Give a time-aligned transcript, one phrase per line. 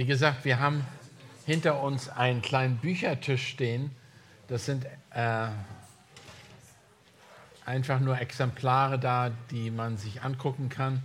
[0.00, 0.82] wie gesagt, wir haben
[1.44, 3.90] hinter uns einen kleinen Büchertisch stehen.
[4.48, 5.48] Das sind äh,
[7.66, 11.02] einfach nur Exemplare da, die man sich angucken kann.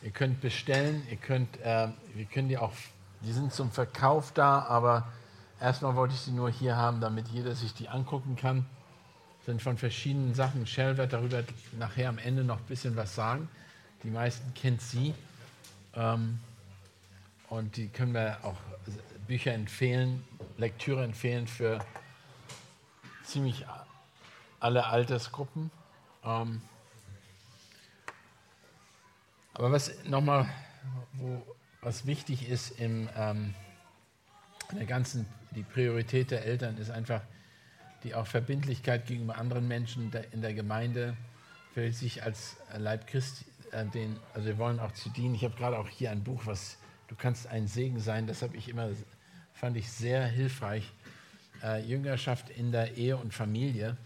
[0.00, 2.72] Ihr könnt bestellen, ihr könnt, äh, wir können die auch,
[3.20, 5.12] die sind zum Verkauf da, aber
[5.60, 8.64] erstmal wollte ich sie nur hier haben, damit jeder sich die angucken kann.
[9.44, 10.66] Sind von verschiedenen Sachen.
[10.66, 11.44] Shell wird darüber
[11.78, 13.50] nachher am Ende noch ein bisschen was sagen.
[14.04, 15.12] Die meisten kennt sie.
[15.94, 16.38] Ähm,
[17.52, 18.56] und die können wir auch
[19.26, 20.24] Bücher empfehlen,
[20.56, 21.84] Lektüre empfehlen für
[23.24, 23.66] ziemlich
[24.58, 25.70] alle Altersgruppen.
[26.24, 26.62] Ähm,
[29.52, 30.48] aber was nochmal,
[31.82, 33.54] was wichtig ist im, ähm,
[34.70, 37.20] in der ganzen, die Priorität der Eltern ist einfach
[38.02, 41.18] die auch Verbindlichkeit gegenüber anderen Menschen in der Gemeinde,
[41.74, 45.34] für sich als Leib Christi, äh, den, also wir wollen auch zu dienen.
[45.34, 46.78] Ich habe gerade auch hier ein Buch, was
[47.12, 48.88] du kannst ein Segen sein, das habe ich immer,
[49.52, 50.90] fand ich sehr hilfreich.
[51.62, 53.96] Äh, Jüngerschaft in der Ehe und Familie.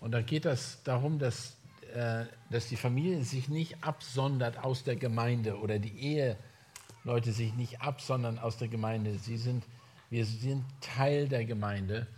[0.00, 1.56] Und da geht es darum, dass
[1.94, 7.82] äh, dass die Familie sich nicht absondert aus der Gemeinde oder die Eheleute sich nicht
[7.82, 9.16] absondern aus der Gemeinde.
[9.18, 9.64] Sie sind,
[10.10, 12.08] wir sind Teil der Gemeinde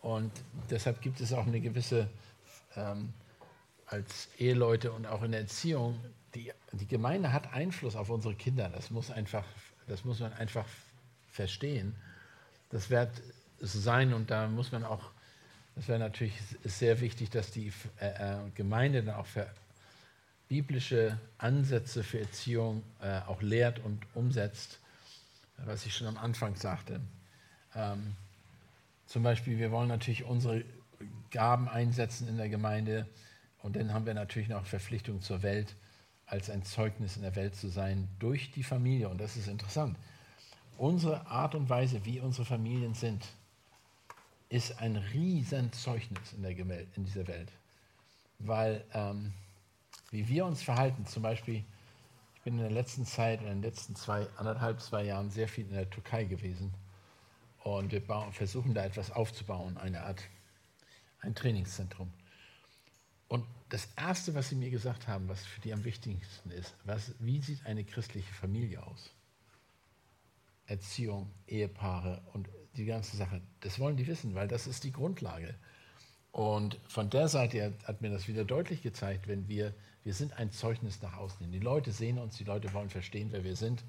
[0.00, 0.30] und
[0.70, 2.08] deshalb gibt es auch eine gewisse,
[2.76, 3.12] ähm,
[3.86, 5.98] als Eheleute und auch in der Erziehung,
[6.36, 8.68] die, die Gemeinde hat Einfluss auf unsere Kinder.
[8.68, 9.44] Das muss, einfach,
[9.86, 10.66] das muss man einfach
[11.30, 11.94] verstehen.
[12.70, 13.10] Das wird
[13.60, 15.10] so sein und da muss man auch
[15.78, 16.32] es wäre natürlich
[16.64, 17.70] sehr wichtig, dass die
[18.00, 19.46] äh, äh, Gemeinde dann auch für
[20.48, 24.78] biblische Ansätze für Erziehung äh, auch lehrt und umsetzt,
[25.58, 27.00] was ich schon am Anfang sagte.
[27.74, 28.14] Ähm,
[29.06, 30.64] zum Beispiel, wir wollen natürlich unsere
[31.30, 33.06] Gaben einsetzen in der Gemeinde
[33.62, 35.74] und dann haben wir natürlich noch Verpflichtungen zur Welt,
[36.26, 39.08] als ein Zeugnis in der Welt zu sein durch die Familie.
[39.08, 39.96] Und das ist interessant.
[40.76, 43.26] Unsere Art und Weise, wie unsere Familien sind,
[44.48, 47.50] ist ein Riesenzeugnis in, der in dieser Welt.
[48.38, 49.32] Weil, ähm,
[50.10, 51.64] wie wir uns verhalten, zum Beispiel,
[52.34, 55.64] ich bin in der letzten Zeit, in den letzten zwei, anderthalb, zwei Jahren sehr viel
[55.64, 56.74] in der Türkei gewesen.
[57.64, 60.22] Und wir bauen, versuchen da etwas aufzubauen, eine Art,
[61.20, 62.12] ein Trainingszentrum.
[63.28, 67.12] Und das Erste, was sie mir gesagt haben, was für die am wichtigsten ist, was,
[67.18, 69.10] wie sieht eine christliche Familie aus?
[70.66, 73.40] Erziehung, Ehepaare und die ganze Sache.
[73.60, 75.54] Das wollen die wissen, weil das ist die Grundlage.
[76.32, 80.52] Und von der Seite hat mir das wieder deutlich gezeigt, wenn wir, wir sind ein
[80.52, 81.52] Zeugnis nach außen hin.
[81.52, 83.84] Die Leute sehen uns, die Leute wollen verstehen, wer wir sind.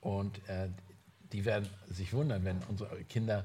[0.00, 0.68] Und äh,
[1.32, 3.44] die werden sich wundern, wenn unsere Kinder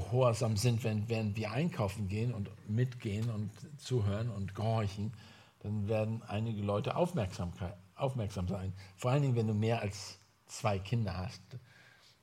[0.00, 5.12] gehorsam sind, wenn, wenn wir einkaufen gehen und mitgehen und zuhören und gehorchen,
[5.60, 7.52] dann werden einige Leute aufmerksam,
[8.46, 8.72] sein.
[8.96, 11.42] Vor allen Dingen, wenn du mehr als zwei Kinder hast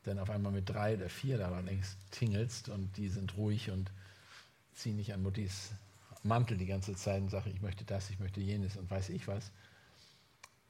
[0.03, 3.91] dann auf einmal mit drei oder vier da längst tingelst und die sind ruhig und
[4.73, 5.71] ziehen nicht an Muttis
[6.23, 9.27] Mantel die ganze Zeit und sagen, ich möchte das, ich möchte jenes und weiß ich
[9.27, 9.51] was.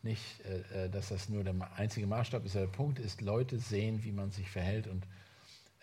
[0.02, 2.56] Nicht, äh, äh, dass das nur der einzige Maßstab ist.
[2.56, 5.06] Der Punkt ist, Leute sehen, wie man sich verhält und,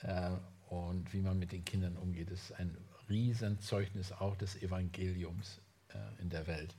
[0.02, 0.32] äh,
[0.70, 2.30] und wie man mit den Kindern umgeht.
[2.30, 2.76] Ist ein
[3.08, 6.74] Riesenzeugnis auch des Evangeliums äh, in der Welt.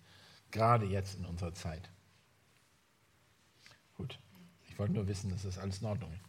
[0.50, 1.90] Gerade jetzt in unserer Zeit.
[3.96, 4.18] Gut,
[4.70, 6.22] ich wollte nur wissen, dass das alles in Ordnung ist.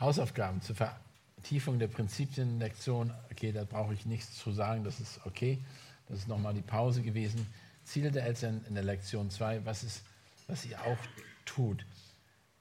[0.00, 5.58] Hausaufgaben zur Vertiefung der Prinzipienlektion, okay, da brauche ich nichts zu sagen, das ist okay.
[6.08, 7.46] Das ist nochmal die Pause gewesen.
[7.84, 10.02] Ziele der Eltern in der Lektion 2, was,
[10.46, 10.98] was ihr auch
[11.44, 11.84] tut.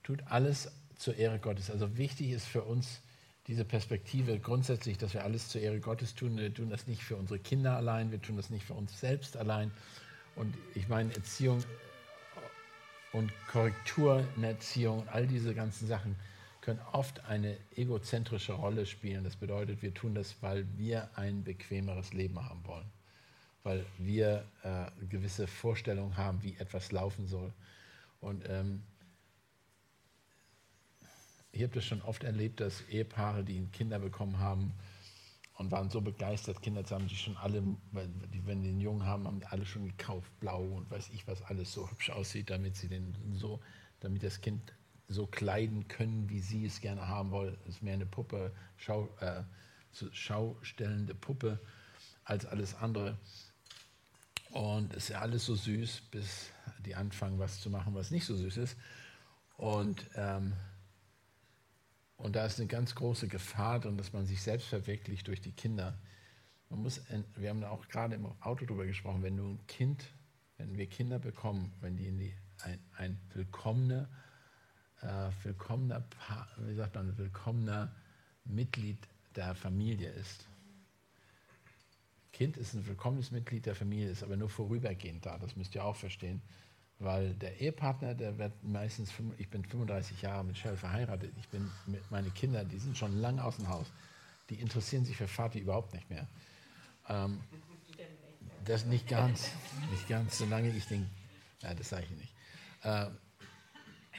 [0.01, 1.69] Tut alles zur Ehre Gottes.
[1.69, 3.01] Also wichtig ist für uns
[3.47, 6.37] diese Perspektive grundsätzlich, dass wir alles zur Ehre Gottes tun.
[6.37, 9.37] Wir tun das nicht für unsere Kinder allein, wir tun das nicht für uns selbst
[9.37, 9.71] allein.
[10.35, 11.63] Und ich meine, Erziehung
[13.13, 16.15] und Korrektur in Erziehung, all diese ganzen Sachen,
[16.61, 19.23] können oft eine egozentrische Rolle spielen.
[19.23, 22.91] Das bedeutet, wir tun das, weil wir ein bequemeres Leben haben wollen,
[23.63, 27.53] weil wir äh, gewisse Vorstellungen haben, wie etwas laufen soll.
[28.19, 28.83] Und ähm,
[31.57, 34.73] ich habe das schon oft erlebt, dass Ehepaare, die Kinder bekommen haben
[35.55, 37.63] und waren so begeistert, Kinder zu haben, die schon alle,
[38.31, 41.41] die, wenn die einen Jungen haben, haben alle schon gekauft, blau und weiß ich, was
[41.41, 43.59] alles so hübsch aussieht, damit sie den so,
[44.01, 44.61] damit das Kind
[45.07, 47.57] so kleiden können, wie sie es gerne haben wollen.
[47.63, 49.41] Es ist mehr eine Puppe, Schau, äh,
[50.11, 51.59] schaustellende Puppe
[52.23, 53.17] als alles andere.
[54.51, 56.51] Und es ist ja alles so süß, bis
[56.85, 58.77] die anfangen, was zu machen, was nicht so süß ist.
[59.57, 60.53] Und, ähm,
[62.17, 65.51] und da ist eine ganz große Gefahr drin, dass man sich selbst verwirklicht durch die
[65.51, 65.97] Kinder.
[66.69, 67.01] Man muss,
[67.35, 70.05] wir haben da auch gerade im Auto drüber gesprochen, wenn du ein Kind,
[70.57, 72.33] wenn wir Kinder bekommen, wenn die in die
[72.63, 74.09] ein, ein willkommene
[75.01, 76.03] äh, willkommener,
[76.57, 77.93] wie sagt man, willkommener
[78.45, 78.99] Mitglied
[79.35, 80.47] der Familie ist.
[82.31, 85.37] Kind ist ein willkommenes Mitglied der Familie, ist aber nur vorübergehend da.
[85.37, 86.41] Das müsst ihr auch verstehen.
[86.99, 91.69] Weil der Ehepartner, der wird meistens, ich bin 35 Jahre mit Shell verheiratet, ich bin
[91.85, 93.85] mit meine Kinder, die sind schon lange aus dem Haus.
[94.49, 96.27] Die interessieren sich für Vati überhaupt nicht mehr.
[97.07, 97.39] Ähm,
[98.65, 99.51] das nicht ganz,
[99.91, 101.07] nicht ganz, solange ich den,
[101.61, 102.33] ja, das sage ich nicht.
[102.83, 103.09] Äh,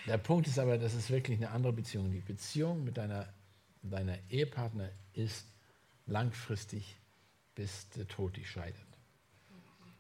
[0.07, 2.13] der Punkt ist aber, das ist wirklich eine andere Beziehung.
[2.13, 3.33] Die Beziehung mit deiner,
[3.83, 5.47] deiner Ehepartner ist
[6.07, 6.97] langfristig,
[7.57, 8.81] bis der Tod dich scheidet.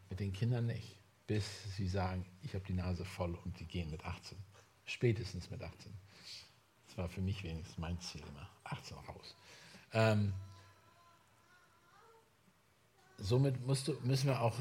[0.08, 0.98] Mit den Kindern nicht
[1.28, 4.36] bis sie sagen, ich habe die Nase voll und die gehen mit 18.
[4.86, 5.92] Spätestens mit 18.
[6.86, 8.48] Das war für mich wenigstens mein Ziel immer.
[8.64, 9.36] 18 raus.
[9.92, 10.32] Ähm,
[13.19, 14.58] somit du, müssen wir auch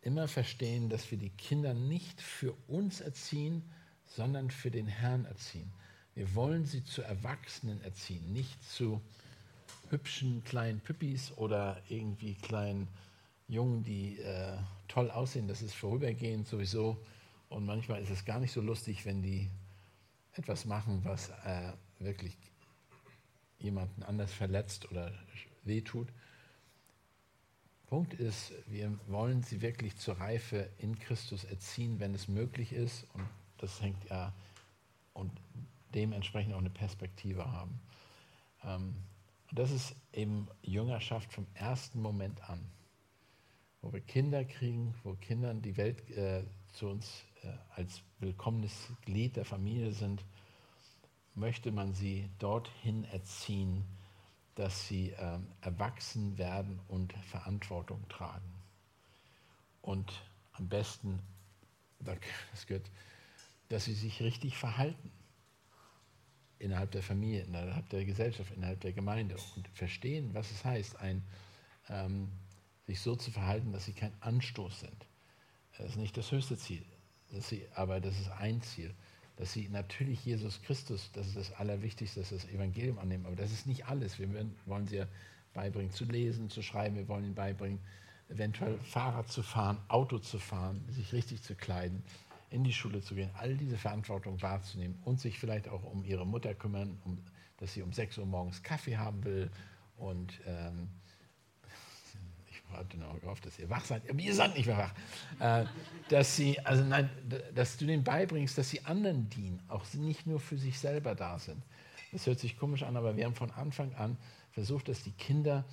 [0.00, 3.68] immer verstehen, dass wir die Kinder nicht für uns erziehen,
[4.04, 5.72] sondern für den Herrn erziehen.
[6.14, 9.02] Wir wollen sie zu Erwachsenen erziehen, nicht zu
[9.90, 12.86] hübschen kleinen Püppis oder irgendwie kleinen
[13.48, 14.58] Jungen, die äh,
[14.88, 17.02] toll aussehen, das ist vorübergehend sowieso.
[17.48, 19.50] Und manchmal ist es gar nicht so lustig, wenn die
[20.32, 22.36] etwas machen, was äh, wirklich
[23.58, 25.12] jemanden anders verletzt oder
[25.64, 26.08] wehtut.
[27.86, 33.06] Punkt ist, wir wollen sie wirklich zur Reife in Christus erziehen, wenn es möglich ist.
[33.14, 34.34] Und das hängt ja
[35.14, 35.32] und
[35.94, 37.80] dementsprechend auch eine Perspektive haben.
[38.62, 38.94] Ähm,
[39.52, 42.60] das ist eben Jüngerschaft vom ersten Moment an
[43.80, 49.36] wo wir Kinder kriegen, wo Kinder die Welt äh, zu uns äh, als willkommenes Glied
[49.36, 50.24] der Familie sind,
[51.34, 53.84] möchte man sie dorthin erziehen,
[54.54, 58.52] dass sie äh, erwachsen werden und Verantwortung tragen.
[59.82, 60.12] Und
[60.52, 61.20] am besten,
[62.00, 62.90] das gehört,
[63.68, 65.12] dass sie sich richtig verhalten
[66.58, 71.22] innerhalb der Familie, innerhalb der Gesellschaft, innerhalb der Gemeinde und verstehen, was es heißt, ein
[71.88, 72.32] ähm,
[72.88, 75.06] sich so zu verhalten, dass sie kein Anstoß sind.
[75.76, 76.82] Das ist nicht das höchste Ziel,
[77.30, 78.92] sie, aber das ist ein Ziel.
[79.36, 83.36] Dass sie natürlich Jesus Christus, das ist das Allerwichtigste, dass sie das Evangelium annehmen, aber
[83.36, 84.18] das ist nicht alles.
[84.18, 84.28] Wir
[84.66, 85.06] wollen sie ja
[85.52, 87.78] beibringen, zu lesen, zu schreiben, wir wollen ihnen beibringen,
[88.30, 92.02] eventuell Fahrrad zu fahren, Auto zu fahren, sich richtig zu kleiden,
[92.50, 96.26] in die Schule zu gehen, all diese Verantwortung wahrzunehmen und sich vielleicht auch um ihre
[96.26, 97.22] Mutter kümmern, um,
[97.58, 99.50] dass sie um 6 Uhr morgens Kaffee haben will
[99.98, 100.88] und ähm,
[102.72, 104.94] hatte noch gehofft, dass ihr wach seid, aber ihr seid nicht mehr wach.
[105.62, 105.66] Äh,
[106.08, 107.10] dass, sie, also nein,
[107.54, 111.38] dass du denen beibringst, dass sie anderen dienen, auch nicht nur für sich selber da
[111.38, 111.62] sind.
[112.12, 114.16] Das hört sich komisch an, aber wir haben von Anfang an
[114.52, 115.64] versucht, dass die Kinder,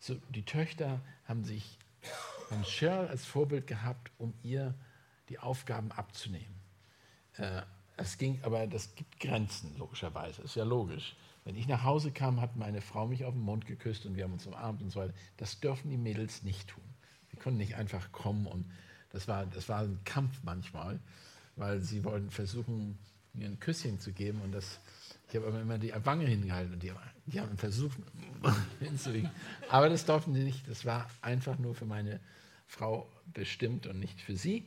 [0.00, 1.78] so, die Töchter haben sich
[2.50, 4.74] haben Cheryl als Vorbild gehabt, um ihr
[5.28, 6.60] die Aufgaben abzunehmen.
[7.36, 7.62] Äh,
[7.96, 11.16] es ging, aber das gibt Grenzen, logischerweise, ist ja logisch.
[11.44, 14.24] Wenn ich nach Hause kam, hat meine Frau mich auf den Mund geküsst und wir
[14.24, 15.14] haben uns umarmt und so weiter.
[15.36, 16.82] Das dürfen die Mädels nicht tun.
[17.32, 18.64] Die konnten nicht einfach kommen und
[19.10, 20.98] das war, das war ein Kampf manchmal,
[21.56, 22.98] weil sie wollten versuchen,
[23.34, 24.80] mir ein Küsschen zu geben und das,
[25.28, 26.92] ich habe immer die Wange hingehalten und die,
[27.26, 27.98] die haben versucht
[28.80, 29.30] hinzuwiegen.
[29.68, 30.66] Aber das durften sie nicht.
[30.68, 32.20] Das war einfach nur für meine
[32.66, 34.66] Frau bestimmt und nicht für sie.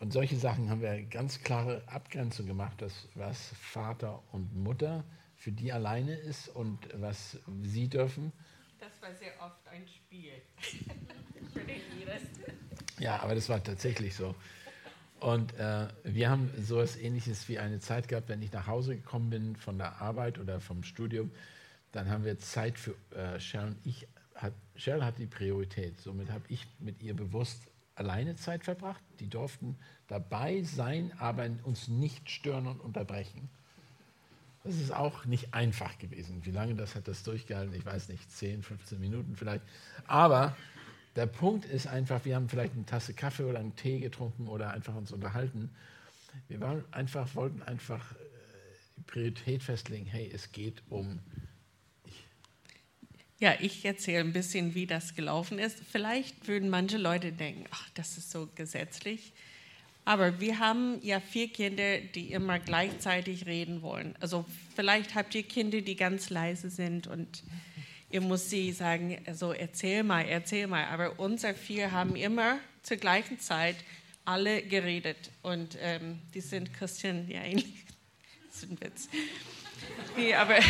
[0.00, 5.04] Und solche Sachen haben wir ganz klare Abgrenzung gemacht, dass was Vater und Mutter
[5.44, 8.32] für die alleine ist und was sie dürfen.
[8.80, 10.32] Das war sehr oft ein Spiel.
[13.00, 14.36] Ja, aber das war tatsächlich so.
[15.18, 18.94] Und äh, wir haben so etwas Ähnliches wie eine Zeit gehabt, wenn ich nach Hause
[18.94, 21.32] gekommen bin von der Arbeit oder vom Studium,
[21.90, 23.76] dann haben wir Zeit für äh, Sharon.
[23.84, 26.00] Ich hat, Sharon hat die Priorität.
[26.00, 29.02] Somit habe ich mit ihr bewusst alleine Zeit verbracht.
[29.18, 33.50] Die durften dabei sein, aber uns nicht stören und unterbrechen.
[34.64, 36.44] Das ist auch nicht einfach gewesen.
[36.44, 37.74] Wie lange das hat das durchgehalten?
[37.74, 39.62] Ich weiß nicht, 10, 15 Minuten vielleicht.
[40.06, 40.56] Aber
[41.16, 44.70] der Punkt ist einfach, wir haben vielleicht eine Tasse Kaffee oder einen Tee getrunken oder
[44.70, 45.70] einfach uns unterhalten.
[46.48, 51.20] Wir waren einfach, wollten einfach äh, Priorität festlegen, hey, es geht um
[53.40, 55.78] ja, ich erzähle ein bisschen, wie das gelaufen ist.
[55.90, 59.34] Vielleicht würden manche Leute denken, ach, das ist so gesetzlich.
[60.04, 64.14] Aber wir haben ja vier Kinder, die immer gleichzeitig reden wollen.
[64.20, 64.44] Also
[64.76, 67.42] vielleicht habt ihr Kinder, die ganz leise sind und
[68.10, 70.84] ihr müsst sie sagen, also erzähl mal, erzähl mal.
[70.86, 73.76] Aber unsere vier haben immer zur gleichen Zeit
[74.24, 75.30] alle geredet.
[75.42, 77.66] Und ähm, die sind Christian, ja ähnlich.
[78.46, 79.08] Das ist ein Witz.
[80.16, 80.60] Nee, aber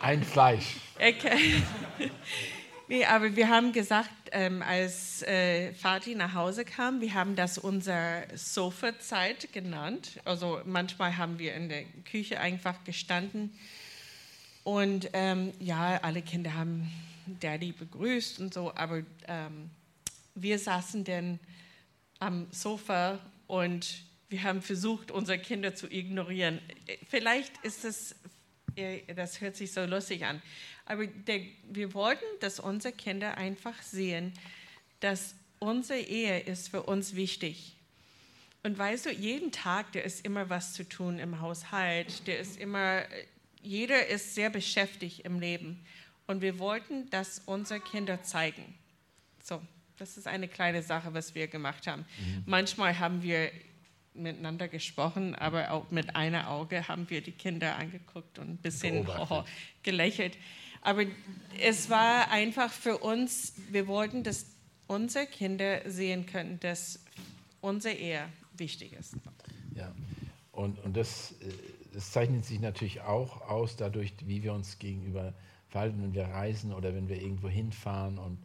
[0.00, 0.76] ein Fleisch.
[0.96, 1.62] Okay.
[2.88, 7.56] Nee, aber wir haben gesagt, ähm, als äh, Vati nach Hause kam, wir haben das
[7.56, 10.20] unsere Sofa-Zeit genannt.
[10.26, 13.50] Also manchmal haben wir in der Küche einfach gestanden
[14.62, 16.92] und ähm, ja, alle Kinder haben
[17.40, 19.70] Daddy begrüßt und so, aber ähm,
[20.34, 21.40] wir saßen dann
[22.18, 26.60] am Sofa und wir haben versucht, unsere Kinder zu ignorieren.
[27.08, 28.14] Vielleicht ist es, äh,
[29.14, 30.42] das hört sich so lustig an,
[30.84, 34.32] aber der, wir wollten, dass unsere Kinder einfach sehen,
[35.00, 37.76] dass unsere Ehe ist für uns wichtig.
[38.62, 42.58] Und weißt du, jeden Tag, der ist immer was zu tun im Haushalt, der ist
[42.58, 43.02] immer,
[43.62, 45.84] jeder ist sehr beschäftigt im Leben.
[46.26, 48.74] Und wir wollten das unsere Kinder zeigen.
[49.42, 49.62] So,
[49.98, 52.04] das ist eine kleine Sache, was wir gemacht haben.
[52.18, 52.42] Mhm.
[52.46, 53.50] Manchmal haben wir
[54.16, 59.06] miteinander gesprochen, aber auch mit einer Auge haben wir die Kinder angeguckt und ein bisschen
[59.08, 59.44] oh,
[59.82, 60.36] gelächelt.
[60.82, 61.04] Aber
[61.60, 64.46] es war einfach für uns, wir wollten, dass
[64.86, 67.04] unsere Kinder sehen können, dass
[67.60, 69.16] unsere Ehe wichtig ist.
[69.74, 69.92] Ja,
[70.52, 71.52] und, und das, äh,
[71.92, 75.34] das zeichnet sich natürlich auch aus dadurch, wie wir uns gegenüber
[75.68, 78.38] verhalten, wenn wir reisen oder wenn wir irgendwo hinfahren und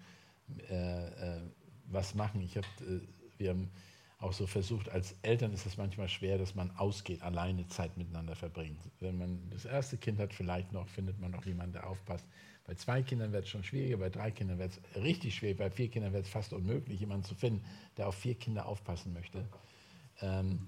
[0.69, 1.41] äh, äh,
[1.87, 2.41] was machen.
[2.41, 2.99] Ich hab, äh,
[3.37, 3.69] wir haben
[4.21, 8.35] auch so versucht, als Eltern ist es manchmal schwer, dass man ausgeht, alleine Zeit miteinander
[8.35, 8.79] verbringt.
[8.99, 12.25] Wenn man das erste Kind hat, vielleicht noch, findet man noch jemanden, der aufpasst.
[12.67, 15.71] Bei zwei Kindern wird es schon schwieriger, bei drei Kindern wird es richtig schwierig, bei
[15.71, 17.65] vier Kindern wird es fast unmöglich, jemanden zu finden,
[17.97, 19.43] der auf vier Kinder aufpassen möchte.
[20.21, 20.67] Ähm,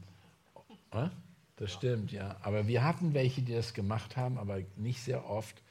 [0.91, 1.09] äh?
[1.57, 2.37] Das stimmt, ja.
[2.41, 5.61] Aber wir hatten welche, die das gemacht haben, aber nicht sehr oft.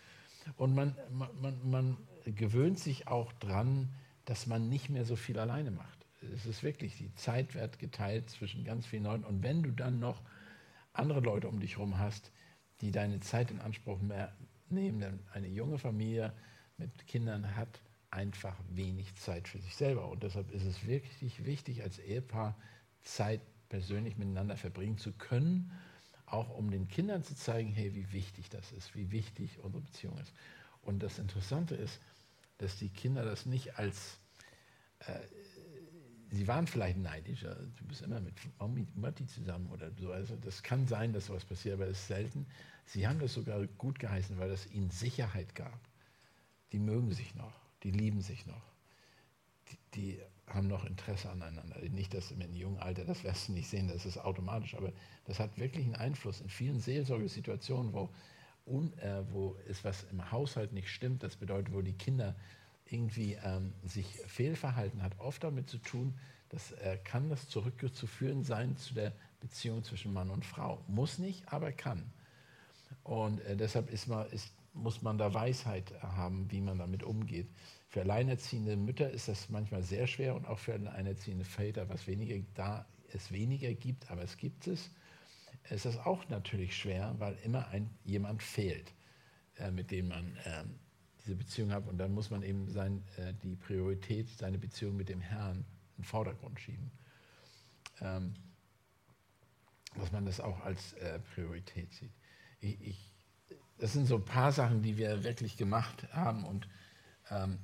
[0.56, 0.96] Und man,
[1.40, 3.88] man, man gewöhnt sich auch dran,
[4.24, 6.01] dass man nicht mehr so viel alleine macht
[6.34, 9.24] es ist wirklich, die Zeit wird geteilt zwischen ganz vielen Leuten.
[9.24, 10.22] Und wenn du dann noch
[10.92, 12.30] andere Leute um dich herum hast,
[12.80, 13.98] die deine Zeit in Anspruch
[14.68, 16.32] nehmen, dann eine junge Familie
[16.76, 20.08] mit Kindern hat einfach wenig Zeit für sich selber.
[20.08, 22.56] Und deshalb ist es wirklich wichtig, als Ehepaar
[23.02, 25.72] Zeit persönlich miteinander verbringen zu können,
[26.26, 30.18] auch um den Kindern zu zeigen, hey, wie wichtig das ist, wie wichtig unsere Beziehung
[30.18, 30.32] ist.
[30.82, 32.00] Und das Interessante ist,
[32.58, 34.18] dass die Kinder das nicht als
[35.00, 35.18] äh,
[36.32, 40.12] sie waren vielleicht neidisch, du bist immer mit Matti zusammen oder so.
[40.12, 42.46] Also das kann sein, dass sowas passiert, aber das ist selten.
[42.86, 45.78] Sie haben das sogar gut geheißen, weil das ihnen Sicherheit gab.
[46.72, 48.62] Die mögen sich noch, die lieben sich noch.
[49.70, 51.78] Die, die haben noch Interesse aneinander.
[51.90, 54.92] Nicht, dass im jungen Alter, das wirst du nicht sehen, das ist automatisch, aber
[55.26, 58.10] das hat wirklich einen Einfluss in vielen Seelsorgesituationen, wo,
[58.66, 61.22] un, äh, wo es was im Haushalt nicht stimmt.
[61.22, 62.34] Das bedeutet, wo die Kinder
[62.92, 66.14] irgendwie ähm, sich fehlverhalten hat, oft damit zu tun,
[66.48, 70.84] dass äh, kann das zurückzuführen sein zu der Beziehung zwischen Mann und Frau.
[70.86, 72.12] Muss nicht, aber kann.
[73.02, 77.48] Und äh, deshalb ist man, ist, muss man da Weisheit haben, wie man damit umgeht.
[77.88, 82.36] Für alleinerziehende Mütter ist das manchmal sehr schwer und auch für alleinerziehende Väter, was weniger
[82.54, 84.90] da es weniger gibt, aber es gibt es.
[85.68, 88.92] Ist auch natürlich schwer, weil immer ein, jemand fehlt,
[89.58, 90.78] äh, mit dem man ähm,
[91.24, 91.88] diese Beziehung habe.
[91.88, 96.02] Und dann muss man eben sein, äh, die Priorität, seine Beziehung mit dem Herrn in
[96.02, 96.90] den Vordergrund schieben.
[98.00, 98.34] Ähm,
[99.94, 102.12] dass man das auch als äh, Priorität sieht.
[102.60, 103.12] Ich, ich,
[103.78, 106.44] das sind so ein paar Sachen, die wir wirklich gemacht haben.
[106.44, 106.68] Und
[107.30, 107.58] ähm,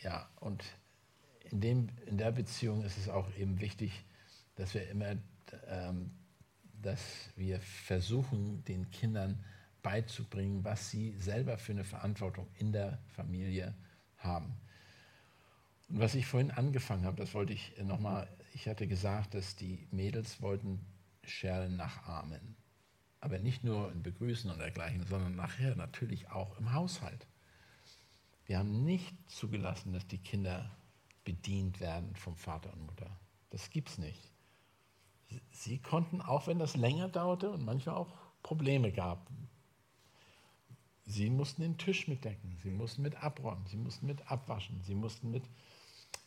[0.00, 0.64] ja, und
[1.50, 4.04] in, dem, in der Beziehung ist es auch eben wichtig,
[4.56, 5.16] dass wir immer
[5.66, 6.10] ähm,
[6.82, 9.42] dass wir versuchen, den Kindern
[9.82, 13.74] beizubringen, was sie selber für eine Verantwortung in der Familie
[14.18, 14.54] haben.
[15.88, 19.86] Und was ich vorhin angefangen habe, das wollte ich nochmal, ich hatte gesagt, dass die
[19.90, 20.84] Mädels wollten
[21.24, 22.56] Cheryl nachahmen.
[23.20, 27.26] Aber nicht nur in Begrüßen und dergleichen, sondern nachher natürlich auch im Haushalt.
[28.46, 30.70] Wir haben nicht zugelassen, dass die Kinder
[31.24, 33.20] bedient werden vom Vater und Mutter.
[33.50, 34.31] Das gibt es nicht
[35.50, 38.12] sie konnten, auch wenn das länger dauerte und manchmal auch
[38.42, 39.26] Probleme gab,
[41.06, 45.30] sie mussten den Tisch mitdecken, sie mussten mit abräumen, sie mussten mit abwaschen, sie mussten
[45.30, 45.44] mit,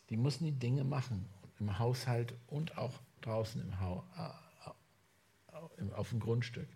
[0.09, 1.27] die mussten die Dinge machen
[1.59, 6.67] im Haushalt und auch draußen im Haus, äh, auf dem Grundstück.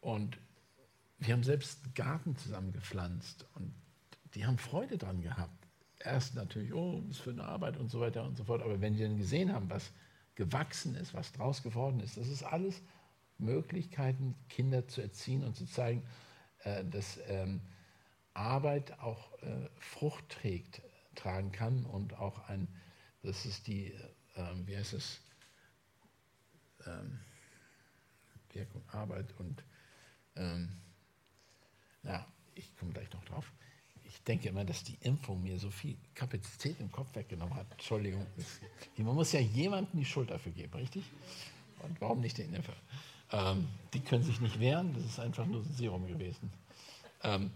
[0.00, 0.38] Und
[1.18, 3.74] wir haben selbst einen Garten zusammen gepflanzt und
[4.34, 5.66] die haben Freude dran gehabt.
[5.98, 8.62] Erst natürlich, oh, was für eine Arbeit und so weiter und so fort.
[8.62, 9.92] Aber wenn die dann gesehen haben, was
[10.34, 12.16] gewachsen ist, was draus geworden ist.
[12.16, 12.82] Das ist alles
[13.38, 16.02] Möglichkeiten, Kinder zu erziehen und zu zeigen,
[16.64, 17.60] äh, dass ähm,
[18.34, 20.82] Arbeit auch äh, Frucht trägt,
[21.14, 22.68] tragen kann und auch ein,
[23.22, 23.92] das ist die,
[24.34, 25.20] äh, wie heißt es,
[26.86, 27.20] ähm,
[28.52, 29.64] Wirkung, Arbeit und
[30.36, 30.80] ähm,
[32.02, 33.50] Ja, ich komme gleich noch drauf.
[34.12, 37.66] Ich denke immer, dass die Impfung mir so viel Kapazität im Kopf weggenommen hat.
[37.72, 38.26] Entschuldigung.
[38.98, 41.02] Man muss ja jemandem die Schuld dafür geben, richtig?
[41.82, 42.74] Und warum nicht den Impfer?
[43.32, 46.52] Ähm, die können sich nicht wehren, das ist einfach nur ein Serum gewesen.
[47.22, 47.50] Ähm,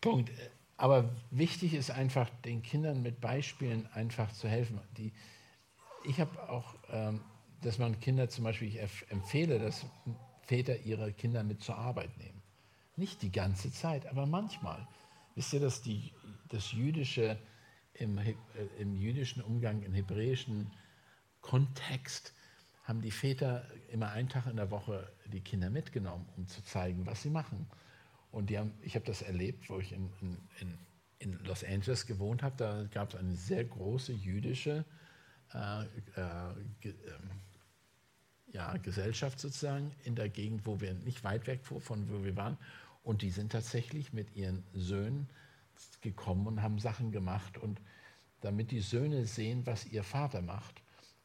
[0.00, 0.32] Punkt.
[0.76, 4.80] Aber wichtig ist einfach, den Kindern mit Beispielen einfach zu helfen.
[4.96, 5.12] Die,
[6.04, 7.20] ich habe auch, ähm,
[7.62, 9.86] dass man Kinder zum Beispiel, ich empfehle, dass
[10.42, 12.42] Väter ihre Kinder mit zur Arbeit nehmen.
[12.96, 14.86] Nicht die ganze Zeit, aber manchmal.
[15.34, 16.12] Wisst ihr, dass die,
[16.48, 17.38] das Jüdische
[17.94, 18.34] im, äh,
[18.78, 20.72] im jüdischen Umgang, im hebräischen
[21.40, 22.32] Kontext,
[22.84, 27.06] haben die Väter immer einen Tag in der Woche die Kinder mitgenommen, um zu zeigen,
[27.06, 27.66] was sie machen.
[28.30, 30.10] Und die haben, ich habe das erlebt, wo ich in,
[30.60, 30.78] in,
[31.18, 32.56] in Los Angeles gewohnt habe.
[32.56, 34.84] Da gab es eine sehr große jüdische
[35.54, 35.86] äh, äh,
[36.80, 42.22] ge, äh, ja, Gesellschaft sozusagen in der Gegend, wo wir nicht weit weg von wo
[42.22, 42.58] wir waren.
[43.04, 45.28] Und die sind tatsächlich mit ihren Söhnen
[46.00, 47.58] gekommen und haben Sachen gemacht.
[47.58, 47.80] Und
[48.40, 50.82] damit die Söhne sehen, was ihr Vater macht,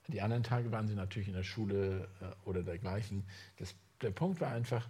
[0.08, 3.24] die anderen Tage waren sie natürlich in der Schule äh, oder dergleichen.
[3.58, 4.88] Das, der Punkt war einfach,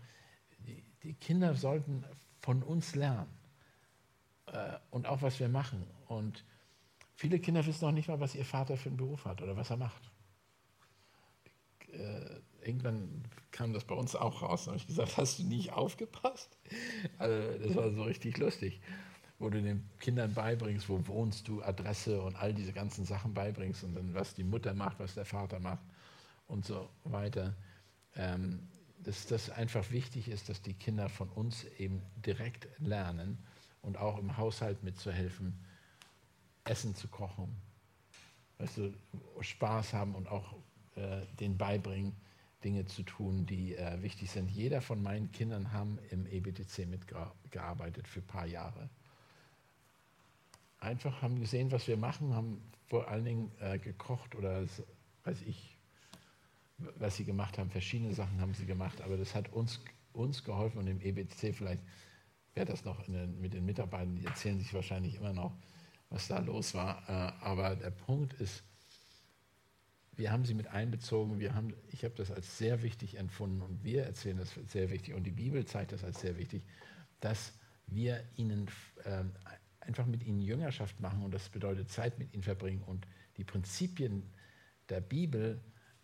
[0.59, 2.03] die, die Kinder sollten
[2.41, 3.29] von uns lernen
[4.47, 5.85] äh, und auch was wir machen.
[6.07, 6.43] Und
[7.15, 9.69] viele Kinder wissen noch nicht mal, was ihr Vater für einen Beruf hat oder was
[9.69, 10.09] er macht.
[12.63, 14.65] Irgendwann kam das bei uns auch raus.
[14.65, 16.57] Da habe ich gesagt, hast du nicht aufgepasst?
[17.17, 18.81] Also, das war so richtig lustig
[19.39, 23.83] wo du den Kindern beibringst, wo wohnst du, Adresse und all diese ganzen Sachen beibringst
[23.85, 25.83] und dann was die Mutter macht, was der Vater macht
[26.47, 27.55] und so weiter.
[28.15, 28.67] Ähm,
[29.01, 33.37] dass das einfach wichtig ist, dass die Kinder von uns eben direkt lernen
[33.81, 35.57] und auch im Haushalt mitzuhelfen,
[36.65, 37.55] Essen zu kochen,
[38.57, 38.93] weißt du,
[39.39, 40.53] Spaß haben und auch
[40.95, 42.13] äh, den beibringen,
[42.63, 44.49] Dinge zu tun, die äh, wichtig sind.
[44.49, 48.89] Jeder von meinen Kindern haben im EBTC mitgearbeitet für ein paar Jahre
[50.79, 54.63] einfach haben gesehen, was wir machen, haben vor allen Dingen äh, gekocht oder
[55.23, 55.77] weiß ich,
[56.97, 57.69] was sie gemacht haben.
[57.69, 59.79] Verschiedene Sachen haben sie gemacht, aber das hat uns,
[60.13, 61.83] uns geholfen und im EBC vielleicht
[62.53, 65.53] wäre das noch den, mit den Mitarbeitern, die erzählen sich wahrscheinlich immer noch,
[66.09, 67.03] was da los war.
[67.07, 68.63] Äh, aber der Punkt ist,
[70.19, 73.85] wir haben sie mit einbezogen, wir haben, ich habe das als sehr wichtig empfunden und
[73.85, 76.65] wir erzählen das als sehr wichtig und die Bibel zeigt das als sehr wichtig,
[77.21, 77.53] dass
[77.87, 78.69] wir ihnen
[79.05, 79.23] äh,
[79.79, 84.29] einfach mit ihnen Jüngerschaft machen und das bedeutet Zeit mit ihnen verbringen und die Prinzipien
[84.89, 85.61] der Bibel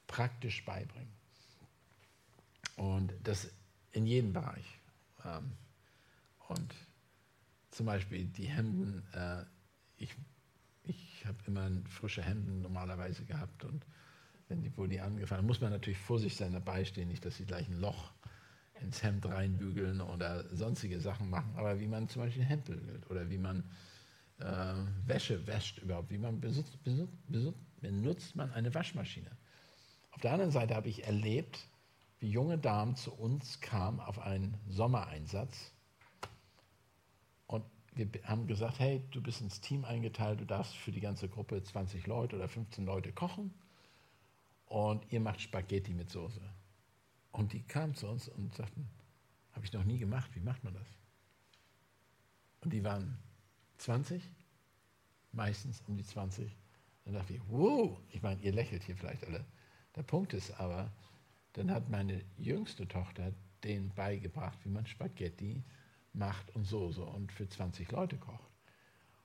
[0.07, 1.11] praktisch beibringen.
[2.77, 3.51] Und das
[3.91, 4.79] in jedem Bereich.
[5.25, 5.51] Ähm,
[6.47, 6.73] und
[7.71, 9.43] zum Beispiel die Hemden, äh,
[9.97, 10.15] ich,
[10.87, 13.85] ich habe immer frische Hemden normalerweise gehabt und
[14.47, 17.45] wenn die, wo die angefallen, muss man natürlich vorsichtig sein dabei stehen, nicht, dass sie
[17.45, 18.13] gleich ein Loch
[18.81, 23.09] ins Hemd reinbügeln oder sonstige Sachen machen, aber wie man zum Beispiel ein Hemd bügelt
[23.09, 23.63] oder wie man
[24.39, 24.73] äh,
[25.05, 29.31] Wäsche wäscht überhaupt, wie man besitzt, besitzt, besitzt, benutzt man eine Waschmaschine.
[30.11, 31.67] Auf der anderen Seite habe ich erlebt,
[32.19, 35.74] wie junge Damen zu uns kamen auf einen Sommereinsatz
[37.95, 41.63] wir haben gesagt, hey, du bist ins Team eingeteilt, du darfst für die ganze Gruppe
[41.63, 43.53] 20 Leute oder 15 Leute kochen
[44.65, 46.41] und ihr macht Spaghetti mit Soße.
[47.31, 48.87] Und die kamen zu uns und sagten,
[49.53, 50.87] habe ich noch nie gemacht, wie macht man das?
[52.61, 53.17] Und die waren
[53.77, 54.21] 20,
[55.31, 56.55] meistens um die 20.
[57.05, 59.45] Dann dachte ich, wow, ich meine, ihr lächelt hier vielleicht alle.
[59.95, 60.91] Der Punkt ist aber,
[61.53, 63.31] dann hat meine jüngste Tochter
[63.63, 65.63] denen beigebracht, wie man Spaghetti
[66.17, 68.51] macht und Soße und für 20 Leute kocht.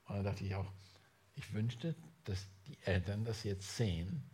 [0.07, 0.71] Und dann dachte ich auch,
[1.35, 4.29] ich wünschte, dass die Eltern das jetzt sehen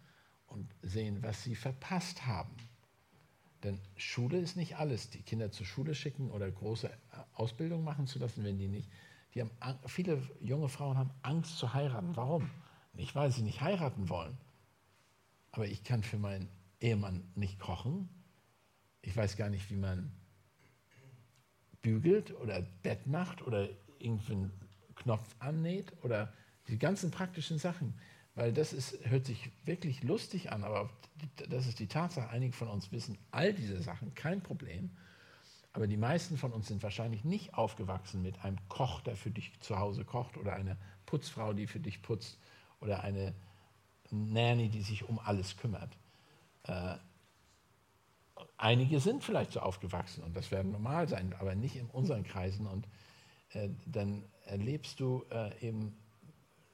[0.48, 2.56] und sehen, was sie verpasst haben.
[3.64, 5.10] Denn Schule ist nicht alles.
[5.10, 6.92] Die Kinder zur Schule schicken oder große
[7.34, 8.90] Ausbildung machen zu lassen, wenn die nicht.
[9.34, 9.52] Die haben,
[9.88, 12.16] viele junge Frauen haben Angst zu heiraten.
[12.16, 12.50] Warum?
[12.94, 14.38] Nicht, weil sie nicht heiraten wollen.
[15.52, 18.10] Aber ich kann für meinen Ehemann nicht kochen.
[19.02, 20.12] Ich weiß gar nicht, wie man
[21.82, 24.52] bügelt oder Bett macht oder irgendwie einen
[24.96, 26.34] Knopf annäht oder
[26.68, 27.94] die ganzen praktischen Sachen
[28.38, 30.92] weil das ist, hört sich wirklich lustig an, aber
[31.50, 32.30] das ist die Tatsache.
[32.30, 34.92] Einige von uns wissen all diese Sachen, kein Problem.
[35.74, 39.60] Aber die meisten von uns sind wahrscheinlich nicht aufgewachsen mit einem Koch, der für dich
[39.60, 42.38] zu Hause kocht oder einer Putzfrau, die für dich putzt
[42.80, 43.34] oder eine
[44.12, 45.98] Nanny, die sich um alles kümmert.
[48.58, 52.68] Einige sind vielleicht so aufgewachsen und das werden normal sein, aber nicht in unseren Kreisen.
[52.68, 52.88] Und
[53.52, 55.98] äh, dann erlebst du äh, eben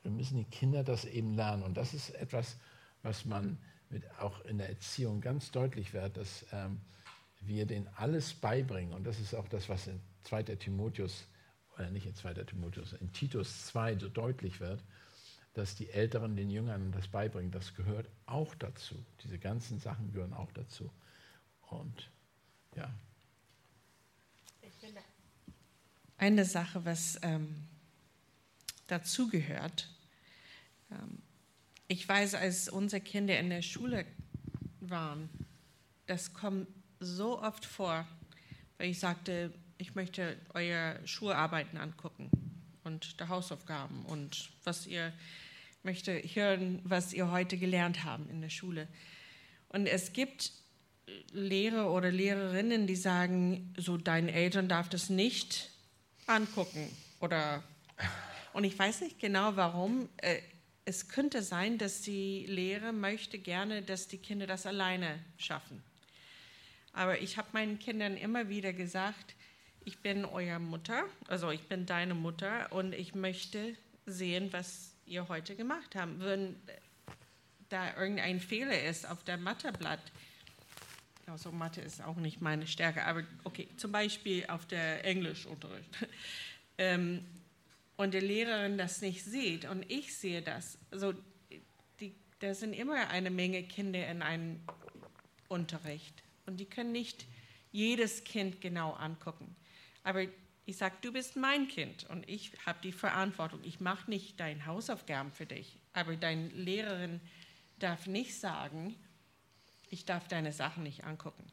[0.09, 1.63] müssen die Kinder das eben lernen.
[1.63, 2.57] Und das ist etwas,
[3.01, 3.57] was man
[3.89, 6.81] mit auch in der Erziehung ganz deutlich wird, dass ähm,
[7.41, 8.93] wir denen alles beibringen.
[8.93, 9.89] Und das ist auch das, was
[10.23, 10.43] 2.
[10.43, 11.25] Timotheus,
[11.75, 12.33] oder nicht in 2.
[12.45, 14.83] Timotheus, in Titus 2 so deutlich wird,
[15.53, 17.51] dass die Älteren den Jüngern das beibringen.
[17.51, 18.95] Das gehört auch dazu.
[19.23, 20.89] Diese ganzen Sachen gehören auch dazu.
[21.79, 22.09] Und
[22.75, 22.91] ja.
[26.17, 27.67] Eine Sache, was ähm,
[28.87, 29.89] dazugehört,
[30.91, 31.21] ähm,
[31.87, 34.05] ich weiß, als unsere Kinder in der Schule
[34.79, 35.29] waren,
[36.05, 36.67] das kommt
[36.99, 38.07] so oft vor,
[38.77, 42.29] weil ich sagte, ich möchte eure Schularbeiten angucken
[42.83, 45.11] und die Hausaufgaben und was ihr
[45.83, 48.87] möchte hören, was ihr heute gelernt habt in der Schule.
[49.69, 50.53] Und es gibt
[51.31, 55.69] Lehrer oder Lehrerinnen, die sagen, so deinen Eltern darf das nicht
[56.27, 56.89] angucken
[57.19, 57.63] oder
[58.53, 60.09] und ich weiß nicht genau warum.
[60.17, 60.39] Äh,
[60.85, 65.81] es könnte sein, dass die Lehrer möchte gerne, dass die Kinder das alleine schaffen.
[66.91, 69.35] Aber ich habe meinen Kindern immer wieder gesagt,
[69.85, 75.27] ich bin euer Mutter, also ich bin deine Mutter und ich möchte sehen, was ihr
[75.29, 76.19] heute gemacht habt.
[76.19, 76.55] Wenn
[77.69, 80.11] da irgendein Fehler ist auf dem Matheblatt,
[81.27, 85.89] also Mathe ist auch nicht meine Stärke, aber okay, zum Beispiel auf der Englischunterricht.
[86.77, 87.25] ähm,
[87.95, 91.13] und die Lehrerin das nicht sieht und ich sehe das, also
[92.39, 94.59] da sind immer eine Menge Kinder in einem
[95.47, 97.25] Unterricht und die können nicht
[97.71, 99.55] jedes Kind genau angucken.
[100.03, 100.25] Aber
[100.65, 103.61] ich sage, du bist mein Kind und ich habe die Verantwortung.
[103.63, 107.21] Ich mache nicht deine Hausaufgaben für dich, aber deine Lehrerin
[107.79, 108.95] darf nicht sagen,
[109.93, 111.45] ich darf deine Sachen nicht angucken.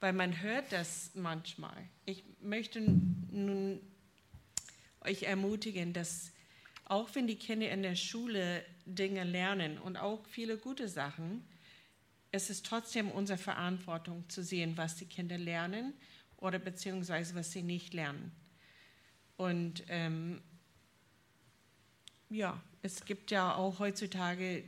[0.00, 1.88] Weil man hört das manchmal.
[2.04, 3.80] Ich möchte nun
[5.00, 6.32] euch ermutigen, dass
[6.84, 11.46] auch wenn die Kinder in der Schule Dinge lernen und auch viele gute Sachen,
[12.32, 15.94] es ist trotzdem unsere Verantwortung zu sehen, was die Kinder lernen
[16.38, 18.32] oder beziehungsweise was sie nicht lernen.
[19.36, 20.42] Und ähm,
[22.30, 24.64] ja, es gibt ja auch heutzutage,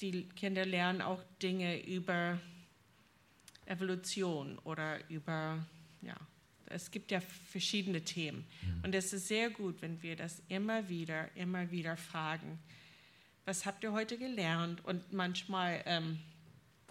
[0.00, 2.38] die Kinder lernen auch Dinge über
[3.66, 5.64] Evolution oder über,
[6.02, 6.16] ja,
[6.66, 8.46] es gibt ja verschiedene Themen.
[8.62, 8.84] Mhm.
[8.84, 12.58] Und es ist sehr gut, wenn wir das immer wieder, immer wieder fragen.
[13.44, 14.84] Was habt ihr heute gelernt?
[14.84, 15.82] Und manchmal.
[15.86, 16.18] Ähm,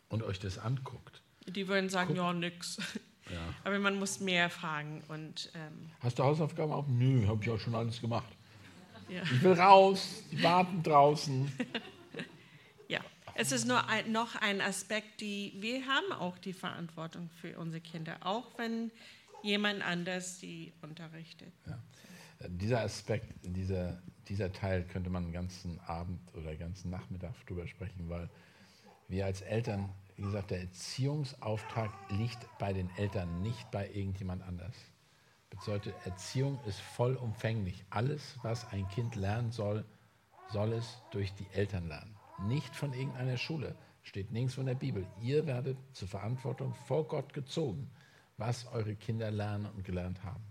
[0.09, 1.21] und euch das anguckt.
[1.47, 2.17] Die würden sagen, Guck.
[2.17, 2.77] ja, nix.
[3.31, 3.53] Ja.
[3.63, 5.03] Aber man muss mehr fragen.
[5.07, 6.87] Und, ähm, Hast du Hausaufgaben auch?
[6.87, 8.25] Nö, habe ich auch schon alles gemacht.
[9.07, 9.21] Ja.
[9.21, 11.51] Ich will raus, die warten draußen.
[13.39, 17.79] es ist nur ein, noch ein Aspekt, die wir haben auch die Verantwortung für unsere
[17.79, 18.91] Kinder, auch wenn
[19.43, 21.53] jemand anders sie unterrichtet.
[21.65, 21.79] Ja.
[22.49, 27.65] Dieser Aspekt, dieser, dieser Teil könnte man einen ganzen Abend oder einen ganzen Nachmittag drüber
[27.65, 28.29] sprechen, weil
[29.07, 34.75] wir als Eltern, wie gesagt, der Erziehungsauftrag liegt bei den Eltern, nicht bei irgendjemand anders.
[35.49, 37.85] Bedeutet, Erziehung ist vollumfänglich.
[37.89, 39.85] Alles, was ein Kind lernen soll,
[40.51, 42.18] soll es durch die Eltern lernen.
[42.47, 43.75] Nicht von irgendeiner Schule.
[44.01, 45.05] Steht nirgends in der Bibel.
[45.21, 47.89] Ihr werdet zur Verantwortung vor Gott gezogen
[48.39, 50.43] was eure Kinder lernen und gelernt haben.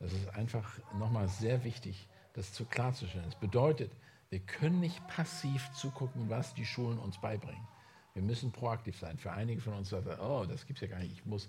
[0.00, 3.24] Das ist einfach nochmal sehr wichtig, das zu klarzustellen.
[3.24, 3.92] Das bedeutet,
[4.28, 7.66] wir können nicht passiv zugucken, was die Schulen uns beibringen.
[8.12, 9.18] Wir müssen proaktiv sein.
[9.18, 11.12] Für einige von uns sagt, oh, das gibt es ja gar nicht.
[11.12, 11.48] Ich muss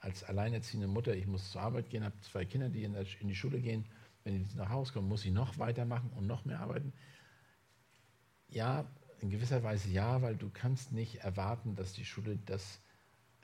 [0.00, 3.60] als alleinerziehende Mutter, ich muss zur Arbeit gehen, habe zwei Kinder, die in die Schule
[3.60, 3.84] gehen.
[4.24, 6.92] Wenn die nach Hause kommen, muss ich noch weitermachen und noch mehr arbeiten.
[8.52, 8.84] Ja,
[9.20, 12.82] in gewisser Weise ja, weil du kannst nicht erwarten, dass die Schule das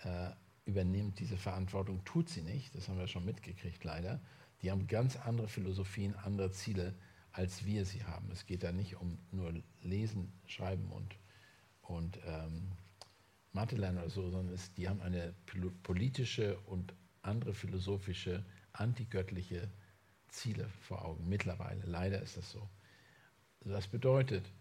[0.05, 0.31] äh,
[0.67, 4.21] übernimmt diese Verantwortung, tut sie nicht, das haben wir schon mitgekriegt leider.
[4.61, 6.95] Die haben ganz andere Philosophien, andere Ziele,
[7.33, 8.31] als wir sie haben.
[8.31, 11.17] Es geht da nicht um nur Lesen, Schreiben und,
[11.81, 12.73] und ähm,
[13.53, 15.35] Mathe lernen oder so, sondern es, die haben eine
[15.85, 16.93] politische und
[17.23, 19.71] andere philosophische, antigöttliche
[20.29, 21.27] Ziele vor Augen.
[21.31, 22.69] Mittlerweile, leider ist das so.
[23.61, 24.53] Das bedeutet,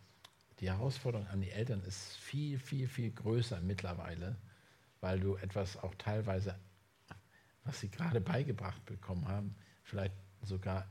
[0.59, 4.37] die Herausforderung an die Eltern ist viel, viel, viel größer mittlerweile,
[5.01, 6.57] weil du etwas auch teilweise,
[7.63, 10.87] was sie gerade beigebracht bekommen haben, vielleicht sogar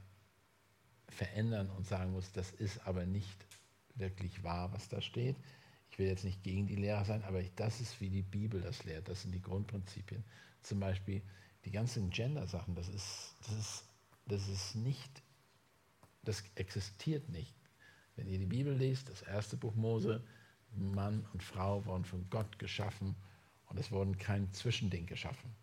[1.09, 3.47] verändern und sagen musst, das ist aber nicht
[3.95, 5.37] wirklich wahr, was da steht.
[5.91, 8.85] Ich will jetzt nicht gegen die Lehrer sein, aber das ist, wie die Bibel das
[8.85, 9.09] lehrt.
[9.09, 10.25] Das sind die Grundprinzipien.
[10.63, 11.23] Zum Beispiel
[11.65, 13.85] die ganzen Gender-Sachen, das ist, das, ist,
[14.27, 15.23] das ist nicht,
[16.23, 17.55] das existiert nicht.
[18.17, 20.23] Wenn ihr die Bibel lest, das erste Buch Mose,
[20.73, 23.15] Mann und Frau wurden von Gott geschaffen
[23.67, 25.55] und es wurde kein Zwischending geschaffen.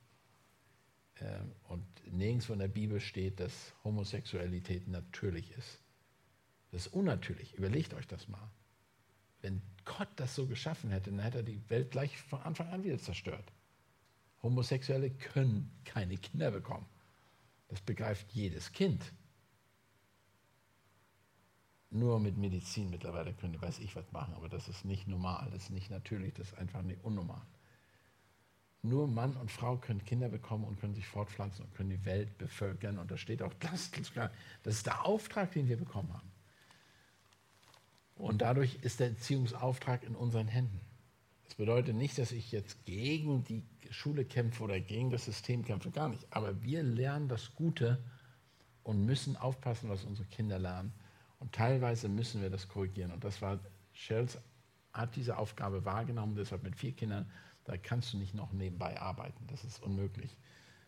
[1.20, 5.80] Ähm, und nirgendwo in der Bibel steht, dass Homosexualität natürlich ist.
[6.72, 7.54] Das ist unnatürlich.
[7.54, 8.50] Überlegt euch das mal.
[9.42, 12.84] Wenn Gott das so geschaffen hätte, dann hätte er die Welt gleich von Anfang an
[12.84, 13.52] wieder zerstört.
[14.42, 16.86] Homosexuelle können keine Kinder bekommen.
[17.68, 19.14] Das begreift jedes Kind.
[21.94, 25.66] Nur mit Medizin mittlerweile können, weiß ich was machen, aber das ist nicht normal, das
[25.66, 27.44] ist nicht natürlich, das ist einfach nicht unnormal.
[28.82, 32.36] Nur Mann und Frau können Kinder bekommen und können sich fortpflanzen und können die Welt
[32.40, 32.98] bevölkern.
[32.98, 33.92] Und da steht auch das,
[34.64, 36.32] das ist der Auftrag, den wir bekommen haben.
[38.16, 40.82] Und dadurch ist der Erziehungsauftrag in unseren Händen.
[41.46, 45.92] Das bedeutet nicht, dass ich jetzt gegen die Schule kämpfe oder gegen das System kämpfe,
[45.92, 46.26] gar nicht.
[46.32, 48.04] Aber wir lernen das Gute
[48.82, 50.92] und müssen aufpassen, was unsere Kinder lernen.
[51.44, 53.12] Und teilweise müssen wir das korrigieren.
[53.12, 53.60] Und das war,
[53.92, 54.40] Shells
[54.94, 57.30] hat diese Aufgabe wahrgenommen, deshalb mit vier Kindern
[57.66, 59.48] da kannst du nicht noch nebenbei arbeiten.
[59.48, 60.36] Das ist unmöglich.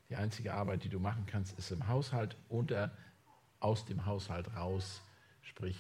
[0.09, 2.91] Die einzige Arbeit, die du machen kannst, ist im Haushalt oder
[3.59, 5.01] aus dem Haushalt raus.
[5.41, 5.79] Sprich,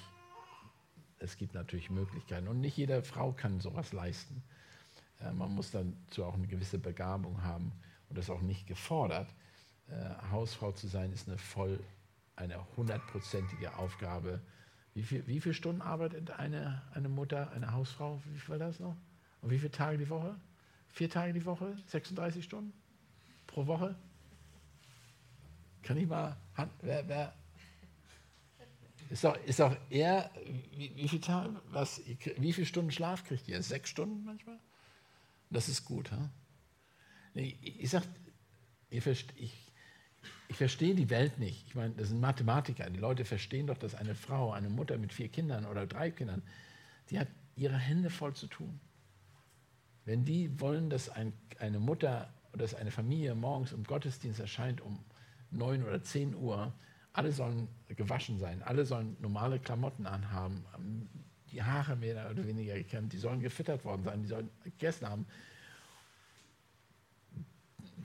[1.19, 2.47] es gibt natürlich Möglichkeiten.
[2.47, 4.43] Und nicht jede Frau kann sowas leisten.
[5.19, 7.71] Äh, man muss dazu auch eine gewisse Begabung haben
[8.09, 9.27] und das auch nicht gefordert.
[9.87, 11.79] Äh, Hausfrau zu sein ist eine voll,
[12.35, 14.41] eine hundertprozentige Aufgabe.
[14.95, 18.21] Wie, viel, wie viele Stunden arbeitet eine, eine Mutter, eine Hausfrau?
[18.31, 18.95] Wie viel war das noch?
[19.41, 20.39] Und wie viele Tage die Woche?
[20.87, 22.73] Vier Tage die Woche, 36 Stunden
[23.45, 23.95] pro Woche.
[25.83, 26.37] Kann ich mal,
[26.81, 27.33] wer, wer
[29.09, 30.31] ist doch, ist doch eher,
[30.71, 32.01] wie, wie, viel Tage, was,
[32.37, 33.61] wie viele Stunden Schlaf kriegt ihr?
[33.61, 34.59] Sechs Stunden manchmal?
[35.49, 36.09] Das ist gut.
[36.11, 36.29] Hm?
[37.33, 38.03] Nee, ich sag,
[38.89, 39.05] ich,
[39.35, 39.64] ich,
[40.47, 41.65] ich verstehe die Welt nicht.
[41.67, 42.89] Ich meine, das sind Mathematiker.
[42.89, 46.43] Die Leute verstehen doch, dass eine Frau, eine Mutter mit vier Kindern oder drei Kindern,
[47.09, 48.79] die hat ihre Hände voll zu tun.
[50.05, 54.81] Wenn die wollen, dass ein, eine Mutter oder dass eine Familie morgens im Gottesdienst erscheint
[54.81, 54.99] um
[55.51, 56.73] 9 oder 10 Uhr,
[57.13, 60.63] alle sollen gewaschen sein, alle sollen normale Klamotten anhaben,
[61.51, 65.25] die Haare mehr oder weniger gekämmt, die sollen gefüttert worden sein, die sollen gegessen haben.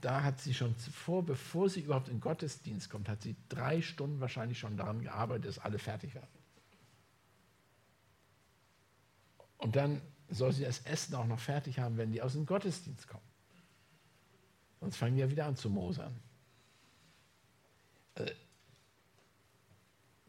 [0.01, 3.81] Da hat sie schon zuvor, bevor sie überhaupt in den Gottesdienst kommt, hat sie drei
[3.81, 6.27] Stunden wahrscheinlich schon daran gearbeitet, dass alle fertig werden.
[9.57, 13.07] Und dann soll sie das Essen auch noch fertig haben, wenn die aus dem Gottesdienst
[13.07, 13.23] kommen.
[14.79, 16.19] Sonst fangen die ja wieder an zu mosern.
[18.15, 18.31] Äh,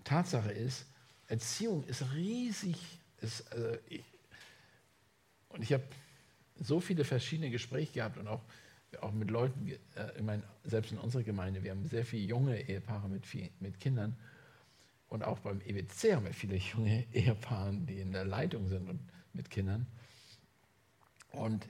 [0.05, 0.85] Tatsache ist,
[1.29, 2.77] Erziehung ist riesig.
[3.23, 4.05] Ist, äh, ich,
[5.49, 5.85] und ich habe
[6.61, 8.43] so viele verschiedene Gespräche gehabt und auch,
[9.01, 9.77] auch mit Leuten, äh,
[10.17, 13.81] ich meine, selbst in unserer Gemeinde, wir haben sehr viele junge Ehepaare mit, viel, mit
[13.81, 14.17] Kindern.
[15.09, 19.01] Und auch beim EWC haben wir viele junge Ehepaare, die in der Leitung sind und
[19.33, 19.87] mit Kindern.
[21.31, 21.67] Und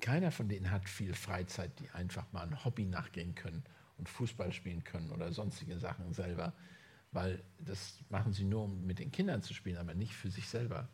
[0.00, 3.62] keiner von denen hat viel Freizeit, die einfach mal ein Hobby nachgehen können
[3.98, 6.52] und Fußball spielen können oder sonstige Sachen selber,
[7.12, 10.48] weil das machen sie nur, um mit den Kindern zu spielen, aber nicht für sich
[10.48, 10.88] selber.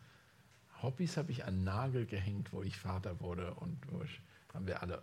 [0.83, 4.20] Hobbys habe ich an Nagel gehängt, wo ich Vater wurde und wo ich,
[4.53, 5.03] haben wir alle,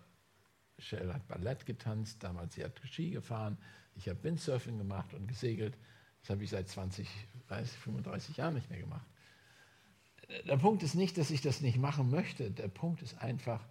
[0.80, 3.58] Shell hat Ballett getanzt, damals sie hat Ski gefahren,
[3.96, 5.78] ich habe Windsurfing gemacht und gesegelt.
[6.22, 7.08] Das habe ich seit 20,
[7.48, 9.06] 30, 35 Jahren nicht mehr gemacht
[10.48, 12.52] der Punkt ist nicht, dass ich das nicht machen möchte.
[12.52, 13.62] Der Punkt ist einfach,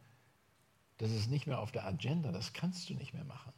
[0.98, 2.32] das ist nicht mehr auf der Agenda.
[2.32, 3.52] Das kannst du nicht mehr machen.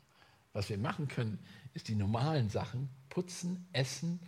[0.52, 1.38] Was wir machen können,
[1.74, 4.20] ist die normalen Sachen, putzen, essen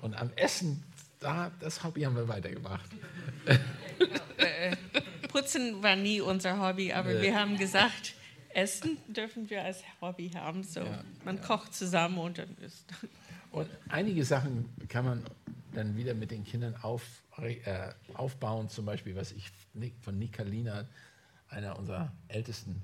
[0.00, 0.82] und am Essen,
[1.20, 2.90] da, das Hobby haben wir weitergebracht.
[4.38, 4.76] Äh,
[5.28, 7.22] putzen war nie unser Hobby, aber äh.
[7.22, 8.15] wir haben gesagt,
[8.56, 10.64] Essen dürfen wir als Hobby haben.
[10.64, 11.42] So, ja, man ja.
[11.42, 12.86] kocht zusammen und dann isst.
[13.52, 15.22] Und einige Sachen kann man
[15.72, 17.02] dann wieder mit den Kindern auf,
[17.38, 19.52] äh, aufbauen, zum Beispiel, was ich
[20.00, 20.86] von Nikalina,
[21.48, 22.82] einer unserer Ältesten,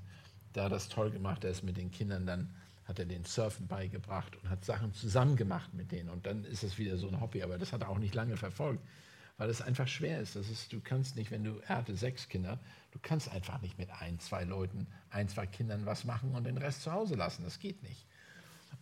[0.53, 2.49] da das toll gemacht, er ist mit den Kindern dann
[2.85, 6.09] hat er den Surfen beigebracht und hat Sachen zusammen gemacht mit denen.
[6.09, 8.37] Und dann ist es wieder so ein Hobby, aber das hat er auch nicht lange
[8.37, 8.83] verfolgt,
[9.37, 10.35] weil es einfach schwer ist.
[10.35, 10.73] Das ist.
[10.73, 12.59] Du kannst nicht, wenn du, er hatte sechs Kinder,
[12.93, 16.57] du kannst einfach nicht mit ein, zwei Leuten, ein, zwei Kindern was machen und den
[16.57, 17.43] Rest zu Hause lassen.
[17.43, 18.05] Das geht nicht.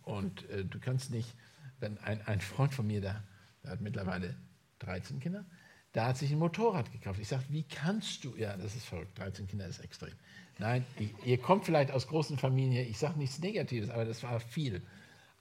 [0.02, 1.34] Und äh, du kannst nicht,
[1.80, 3.22] wenn ein, ein Freund von mir, der,
[3.64, 4.36] der hat mittlerweile
[4.80, 5.44] 13 Kinder,
[5.92, 7.20] da hat sich ein Motorrad gekauft.
[7.20, 8.36] Ich sage, wie kannst du?
[8.36, 9.18] Ja, das ist verrückt.
[9.18, 10.14] 13 Kinder ist extrem.
[10.58, 12.86] Nein, ich, ihr kommt vielleicht aus großen Familien.
[12.88, 14.82] Ich sage nichts Negatives, aber das war viel.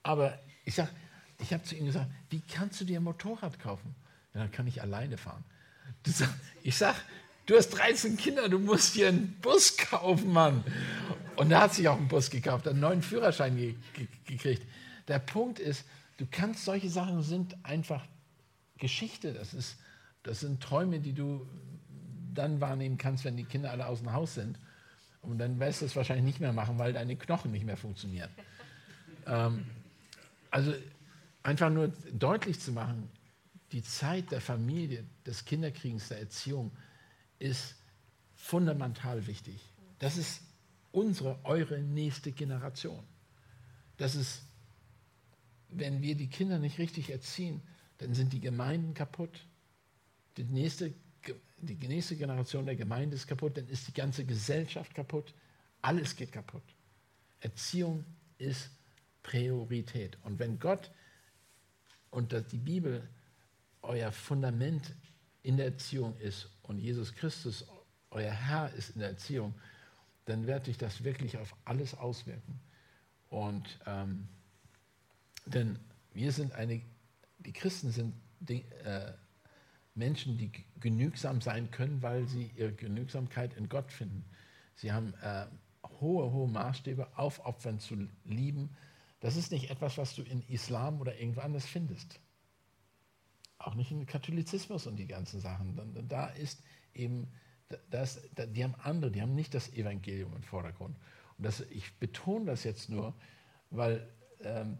[0.03, 0.89] Aber ich sage,
[1.39, 3.95] ich habe zu ihm gesagt, wie kannst du dir ein Motorrad kaufen?
[4.33, 5.43] Ja, dann kann ich alleine fahren.
[6.05, 6.29] Sag,
[6.63, 6.97] ich sage,
[7.51, 10.63] du hast 13 Kinder, du musst dir einen Bus kaufen, Mann.
[11.35, 14.63] Und er hat sich auch einen Bus gekauft, einen neuen Führerschein ge ge gekriegt.
[15.09, 15.83] Der Punkt ist,
[16.17, 18.05] du kannst solche Sachen sind einfach
[18.77, 19.33] Geschichte.
[19.33, 19.75] Das ist
[20.23, 21.45] das sind Träume, die du
[22.33, 24.57] dann wahrnehmen kannst, wenn die Kinder alle aus dem Haus sind.
[25.21, 28.29] Und dann wirst du es wahrscheinlich nicht mehr machen, weil deine Knochen nicht mehr funktionieren.
[29.27, 29.65] Ähm,
[30.51, 30.73] also
[31.43, 33.09] einfach nur deutlich zu machen,
[33.73, 36.71] die Zeit der Familie, des Kinderkriegens, der Erziehung
[37.41, 37.75] ist
[38.35, 39.61] fundamental wichtig.
[39.99, 40.41] Das ist
[40.91, 43.03] unsere, eure nächste Generation.
[43.97, 44.41] Das ist
[45.71, 47.61] wenn wir die Kinder nicht richtig erziehen,
[47.97, 49.45] dann sind die Gemeinden kaputt.
[50.37, 50.93] Die nächste,
[51.57, 55.33] die nächste Generation der Gemeinde ist kaputt, dann ist die ganze Gesellschaft kaputt.
[55.81, 56.63] Alles geht kaputt.
[57.39, 58.05] Erziehung
[58.37, 58.69] ist
[59.23, 60.17] Priorität.
[60.23, 60.91] Und wenn Gott
[62.09, 63.07] und die Bibel
[63.81, 64.93] euer Fundament
[65.43, 67.65] in der Erziehung ist und Jesus Christus
[68.11, 69.53] euer Herr ist in der Erziehung,
[70.25, 72.59] dann wird sich das wirklich auf alles auswirken.
[73.29, 74.27] Und ähm,
[75.45, 75.79] denn
[76.13, 76.81] wir sind eine,
[77.39, 79.13] die Christen sind die, äh,
[79.95, 84.25] Menschen, die genügsam sein können, weil sie ihre Genügsamkeit in Gott finden.
[84.75, 85.45] Sie haben äh,
[85.99, 88.75] hohe, hohe Maßstäbe, aufopfern zu lieben.
[89.19, 92.19] Das ist nicht etwas, was du in Islam oder irgendwo anders findest.
[93.63, 95.79] Auch nicht im Katholizismus und die ganzen Sachen.
[96.07, 97.27] Da ist eben,
[97.89, 100.95] das, die haben andere, die haben nicht das Evangelium im Vordergrund.
[101.37, 103.13] Und das, ich betone das jetzt nur,
[103.69, 104.07] weil
[104.43, 104.77] ähm,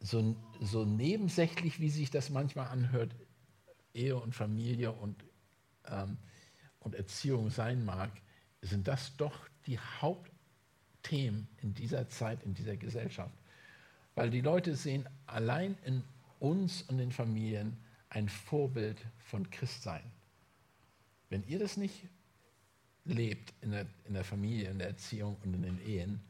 [0.00, 3.14] so, so nebensächlich, wie sich das manchmal anhört,
[3.94, 5.24] Ehe und Familie und,
[5.86, 6.18] ähm,
[6.80, 8.10] und Erziehung sein mag,
[8.62, 13.34] sind das doch die Hauptthemen in dieser Zeit, in dieser Gesellschaft.
[14.14, 16.02] Weil die Leute sehen allein in
[16.40, 17.76] uns und den Familien
[18.08, 20.02] ein Vorbild von Christsein.
[21.28, 22.08] Wenn ihr das nicht
[23.04, 26.20] lebt in der, in der Familie, in der Erziehung und in den Ehen,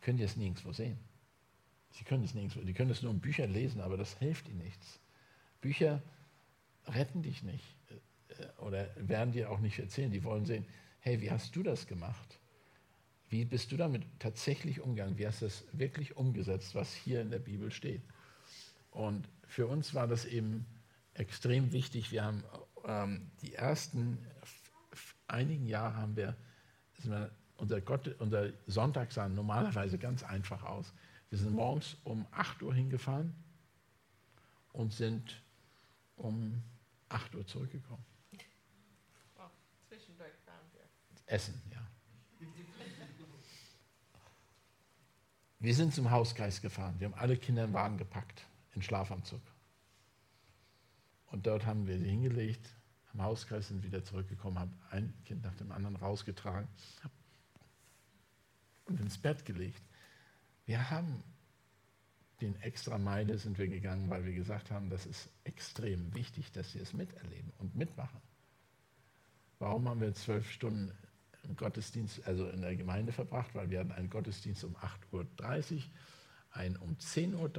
[0.00, 0.98] könnt ihr es nirgendwo sehen.
[1.90, 4.58] Sie können es nirgendwo, die können es nur in Büchern lesen, aber das hilft ihnen
[4.58, 5.00] nichts.
[5.60, 6.02] Bücher
[6.86, 7.76] retten dich nicht
[8.28, 10.10] äh, oder werden dir auch nicht erzählen.
[10.10, 10.64] Die wollen sehen,
[11.00, 12.38] hey, wie hast du das gemacht?
[13.28, 15.18] Wie bist du damit tatsächlich umgegangen?
[15.18, 18.02] Wie hast du das wirklich umgesetzt, was hier in der Bibel steht?
[18.98, 20.66] Und für uns war das eben
[21.14, 22.10] extrem wichtig.
[22.10, 22.42] Wir haben
[22.84, 24.18] ähm, die ersten
[25.28, 26.34] einigen Jahre haben wir,
[27.04, 30.92] wir unser, Gott, unser Sonntag sah normalerweise ganz einfach aus.
[31.30, 33.32] Wir sind morgens um 8 Uhr hingefahren
[34.72, 35.44] und sind
[36.16, 36.60] um
[37.08, 38.04] 8 Uhr zurückgekommen.
[39.36, 39.42] Oh,
[39.86, 40.82] zwischendurch waren wir.
[41.26, 41.86] Essen, ja.
[45.60, 46.96] Wir sind zum Hauskreis gefahren.
[46.98, 48.44] Wir haben alle Kinder im Wagen gepackt,
[48.78, 49.42] in Schlafanzug.
[51.26, 52.74] Und dort haben wir sie hingelegt,
[53.12, 56.68] am Hauskreis sind wieder zurückgekommen, haben ein Kind nach dem anderen rausgetragen
[58.84, 59.82] und ins Bett gelegt.
[60.64, 61.24] Wir haben
[62.40, 66.70] den extra Meile sind wir gegangen, weil wir gesagt haben, das ist extrem wichtig, dass
[66.70, 68.20] sie es miterleben und mitmachen.
[69.58, 70.92] Warum haben wir zwölf Stunden
[71.42, 73.56] im Gottesdienst, also in der Gemeinde verbracht?
[73.56, 75.82] Weil wir hatten einen Gottesdienst um 8.30 Uhr,
[76.58, 77.52] einen um 10.30 Uhr,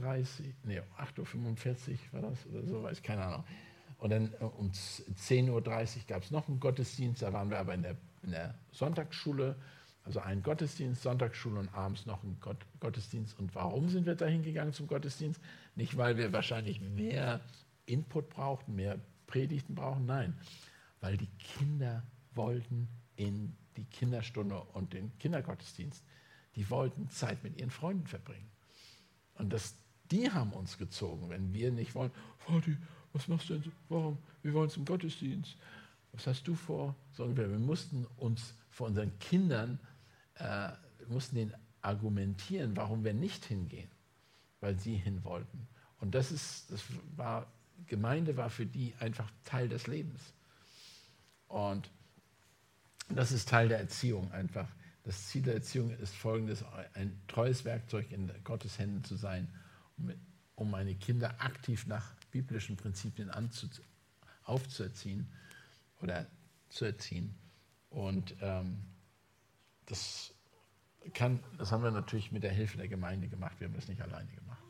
[0.63, 3.43] nee, um 8.45 Uhr war das oder so, weiß keine Ahnung.
[3.97, 5.62] Und dann äh, um 10.30 Uhr
[6.07, 9.55] gab es noch einen Gottesdienst, da waren wir aber in der, in der Sonntagsschule,
[10.03, 13.38] also einen Gottesdienst, Sonntagsschule und abends noch einen Gott, Gottesdienst.
[13.39, 15.39] Und warum sind wir da hingegangen zum Gottesdienst?
[15.75, 17.41] Nicht, weil wir wahrscheinlich mehr
[17.85, 20.38] Input brauchten, mehr Predigten brauchen, nein,
[20.99, 26.03] weil die Kinder wollten in die Kinderstunde und den Kindergottesdienst.
[26.55, 28.49] Die wollten Zeit mit ihren Freunden verbringen.
[29.39, 29.73] Und das,
[30.12, 32.12] die haben uns gezogen, wenn wir nicht wollen,
[32.45, 32.78] Vati,
[33.13, 33.71] was machst du denn?
[33.88, 34.17] Warum?
[34.43, 35.58] Wir wollen zum Gottesdienst.
[36.12, 36.95] Was hast du vor?
[37.13, 39.80] Sagen wir, wir mussten uns vor unseren Kindern,
[40.36, 40.69] äh,
[41.08, 43.89] mussten denen argumentieren, warum wir nicht hingehen,
[44.60, 45.67] weil sie hin wollten.
[45.99, 46.84] Und das ist, das
[47.15, 47.47] war,
[47.88, 50.21] Gemeinde war für die einfach Teil des Lebens.
[51.47, 51.89] Und
[53.10, 54.67] das ist Teil der Erziehung einfach.
[55.10, 59.52] Das Ziel der Erziehung ist folgendes, ein treues Werkzeug in Gottes Händen zu sein,
[60.54, 63.32] um meine Kinder aktiv nach biblischen Prinzipien
[64.43, 65.28] aufzuerziehen
[66.04, 66.28] oder
[66.69, 67.34] zu erziehen.
[67.89, 68.84] Und ähm,
[69.88, 70.32] das,
[71.15, 73.60] kann, das haben wir natürlich mit der Hilfe der Gemeinde gemacht.
[73.60, 74.62] Wir haben das nicht alleine gemacht.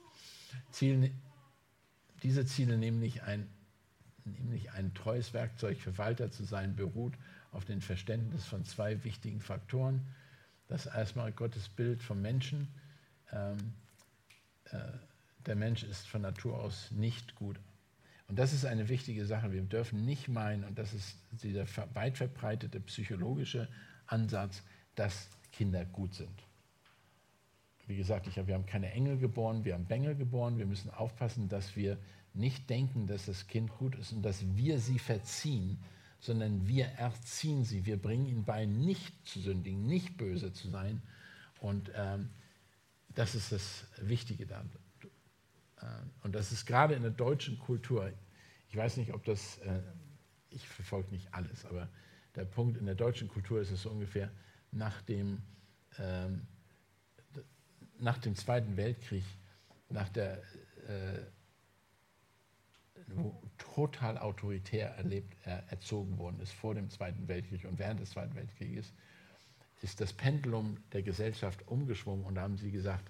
[0.72, 1.12] Ziel,
[2.24, 3.46] diese Ziele nämlich ein,
[4.24, 7.16] nämlich ein treues Werkzeug für Walter zu sein, beruht
[7.52, 10.08] auf dem Verständnis von zwei wichtigen Faktoren.
[10.70, 12.70] Das erstmal Gottes Bild vom Menschen.
[13.34, 13.74] Ähm,
[14.66, 14.78] äh,
[15.46, 17.60] der Mensch ist von Natur aus nicht gut
[18.30, 19.52] und das ist eine wichtige Sache.
[19.52, 21.66] Wir dürfen nicht meinen, und das ist dieser
[21.96, 23.68] weit verbreitete psychologische
[24.06, 24.62] Ansatz,
[24.96, 26.44] dass Kinder gut sind.
[27.88, 30.60] Wie gesagt, ich wir haben keine Engel geboren, wir haben Bengel geboren.
[30.60, 31.98] Wir müssen aufpassen, dass wir
[32.36, 35.80] nicht denken, dass das Kind gut ist und dass wir sie verziehen,
[36.20, 37.86] sondern wir erziehen sie.
[37.86, 41.02] Wir bringen ihnen bei, nicht zu sündigen, nicht böse zu sein.
[41.62, 42.30] Und ähm,
[43.16, 44.70] das ist das Wichtige daran.
[45.82, 45.86] Äh,
[46.24, 48.12] und das ist gerade in der deutschen Kultur,
[48.70, 49.82] ich weiß nicht, ob das, äh,
[50.50, 51.90] ich verfolge nicht alles, aber
[52.36, 54.32] der Punkt in der deutschen Kultur ist es so ungefähr
[54.72, 55.42] nach dem,
[55.98, 56.46] ähm,
[57.98, 59.24] nach dem Zweiten Weltkrieg,
[59.90, 60.38] nach der
[60.88, 61.20] äh,
[63.58, 68.36] total autoritär erlebt, er, erzogen worden ist vor dem Zweiten Weltkrieg und während des Zweiten
[68.36, 68.94] Weltkrieges,
[69.82, 73.10] ist das Pendulum der Gesellschaft umgeschwungen und da haben sie gesagt,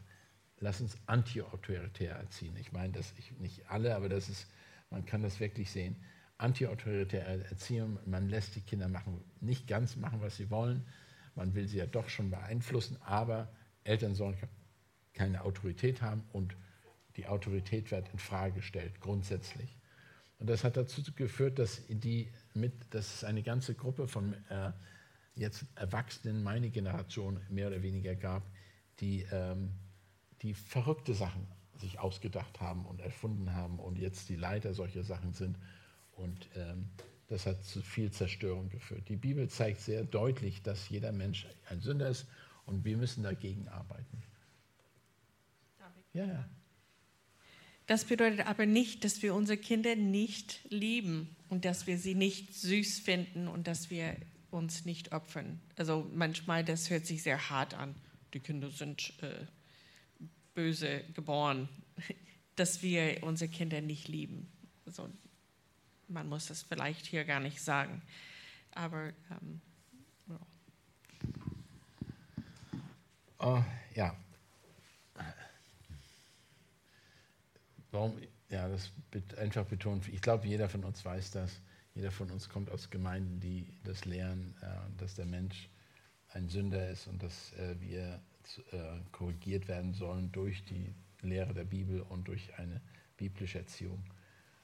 [0.60, 2.56] lass uns anti-autoritär erziehen.
[2.58, 4.48] Ich meine, das ich, nicht alle, aber das ist,
[4.90, 5.96] man kann das wirklich sehen.
[6.38, 10.86] Anti-autoritäre Erziehung, man lässt die Kinder machen, nicht ganz machen, was sie wollen.
[11.36, 13.52] Man will sie ja doch schon beeinflussen, aber
[13.84, 14.38] Eltern sollen
[15.14, 16.56] keine Autorität haben und
[17.18, 19.79] die Autorität wird in Frage gestellt, grundsätzlich.
[20.40, 24.72] Und das hat dazu geführt, dass, die mit, dass es eine ganze Gruppe von äh,
[25.36, 28.44] jetzt Erwachsenen, meine Generation mehr oder weniger gab,
[29.00, 29.72] die, ähm,
[30.42, 31.46] die verrückte Sachen
[31.78, 35.58] sich ausgedacht haben und erfunden haben und jetzt die Leiter solcher Sachen sind.
[36.14, 36.90] Und ähm,
[37.28, 39.08] das hat zu viel Zerstörung geführt.
[39.08, 42.28] Die Bibel zeigt sehr deutlich, dass jeder Mensch ein Sünder ist
[42.66, 44.24] und wir müssen dagegen arbeiten.
[46.14, 46.50] Ja, ja.
[47.90, 52.54] Das bedeutet aber nicht, dass wir unsere Kinder nicht lieben und dass wir sie nicht
[52.54, 54.16] süß finden und dass wir
[54.52, 55.60] uns nicht opfern.
[55.76, 57.96] Also manchmal, das hört sich sehr hart an.
[58.36, 59.44] Die Kinder sind äh,
[60.54, 61.68] böse geboren,
[62.56, 64.52] dass wir unsere Kinder nicht lieben.
[64.86, 65.10] Also
[66.08, 68.04] man muss das vielleicht hier gar nicht sagen.
[68.70, 69.62] Aber ähm,
[70.28, 70.40] ja.
[73.40, 73.64] Oh,
[73.96, 74.16] ja,
[77.92, 78.18] Warum?
[78.50, 78.92] Ja, das
[79.38, 80.08] einfach betont.
[80.08, 81.62] Ich glaube, jeder von uns weiß das.
[81.96, 85.70] Jeder von uns kommt aus Gemeinden, die das lehren, äh, dass der Mensch
[86.30, 88.22] ein Sünder ist und dass äh, wir
[88.72, 92.82] äh, korrigiert werden sollen durch die Lehre der Bibel und durch eine
[93.18, 94.04] biblische Erziehung.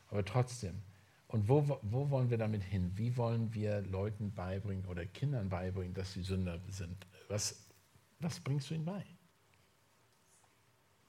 [0.08, 0.82] Aber trotzdem,
[1.28, 2.92] und wo, wo wollen wir damit hin?
[2.96, 7.06] Wie wollen wir Leuten beibringen oder Kindern beibringen, dass sie Sünder sind?
[7.28, 7.66] Was,
[8.20, 9.04] was bringst du ihnen bei?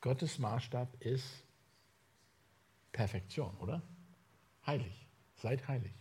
[0.01, 1.46] Gottes Maßstab ist
[2.97, 3.83] Perfektion, oder?
[4.67, 5.07] Heilig.
[5.35, 5.93] Seid heilig,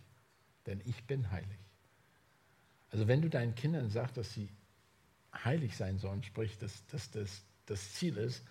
[0.64, 1.58] denn ich bin heilig.
[2.90, 4.48] Also wenn du deinen Kindern sagst, dass sie
[5.44, 8.42] heilig sein sollen, sprich, dass, dass das das Ziel ist,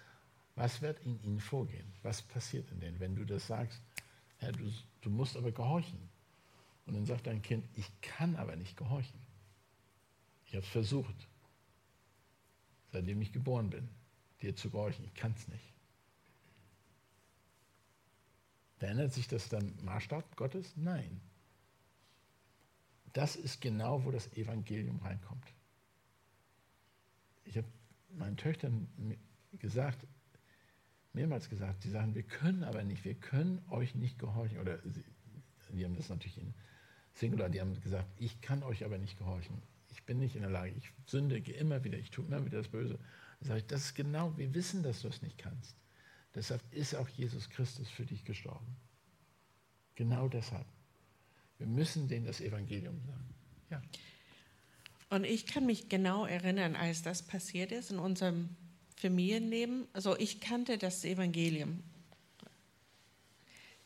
[0.53, 1.91] was wird in ihnen vorgehen?
[2.03, 3.81] Was passiert in denen, wenn du das sagst?
[4.41, 4.71] Ja, du,
[5.01, 6.09] du musst aber gehorchen.
[6.85, 9.19] Und dann sagt dein Kind, ich kann aber nicht gehorchen.
[10.45, 11.27] Ich habe es versucht,
[12.91, 13.89] seitdem ich geboren bin,
[14.41, 15.03] dir zu gehorchen.
[15.05, 15.74] Ich kann es nicht.
[18.77, 20.73] Verändert sich das dann Maßstab Gottes?
[20.75, 21.21] Nein.
[23.13, 25.45] Das ist genau, wo das Evangelium reinkommt.
[27.45, 27.67] Ich habe
[28.09, 28.87] meinen Töchtern
[29.53, 30.05] gesagt,
[31.13, 34.59] mehrmals gesagt, sie sagen, wir können aber nicht, wir können euch nicht gehorchen.
[34.59, 35.03] Oder sie,
[35.69, 36.53] die haben das natürlich in
[37.13, 39.61] Singular, die haben gesagt, ich kann euch aber nicht gehorchen.
[39.91, 42.67] Ich bin nicht in der Lage, ich sündige immer wieder, ich tue immer wieder das
[42.67, 42.99] Böse.
[43.39, 45.77] Dann sage ich, das ist genau, wir wissen, dass du es nicht kannst.
[46.35, 48.75] Deshalb ist auch Jesus Christus für dich gestorben.
[49.95, 50.65] Genau deshalb.
[51.57, 53.33] Wir müssen denen das Evangelium sagen.
[53.71, 53.81] Ja.
[55.09, 58.49] Und ich kann mich genau erinnern, als das passiert ist in unserem
[58.97, 59.87] Familienleben.
[59.93, 61.81] Also ich kannte das Evangelium.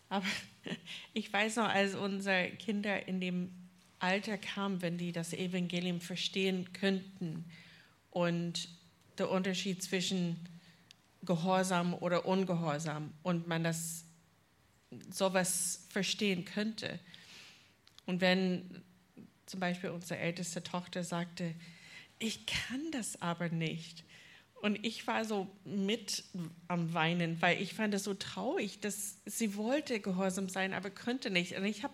[0.10, 0.26] Aber
[1.14, 3.52] ich weiß noch, als unsere Kinder in dem
[4.00, 7.46] Alter kamen, wenn die das Evangelium verstehen könnten
[8.10, 8.70] und
[9.18, 10.38] der Unterschied zwischen
[11.24, 14.06] Gehorsam oder Ungehorsam und man das
[15.12, 17.00] sowas verstehen könnte.
[18.06, 18.84] Und wenn
[19.46, 21.54] zum Beispiel unsere älteste Tochter sagte,
[22.20, 24.04] ich kann das aber nicht.
[24.62, 26.24] Und ich war so mit
[26.68, 31.30] am Weinen, weil ich fand es so traurig, dass sie wollte gehorsam sein, aber könnte
[31.30, 31.56] nicht.
[31.56, 31.94] Und ich habe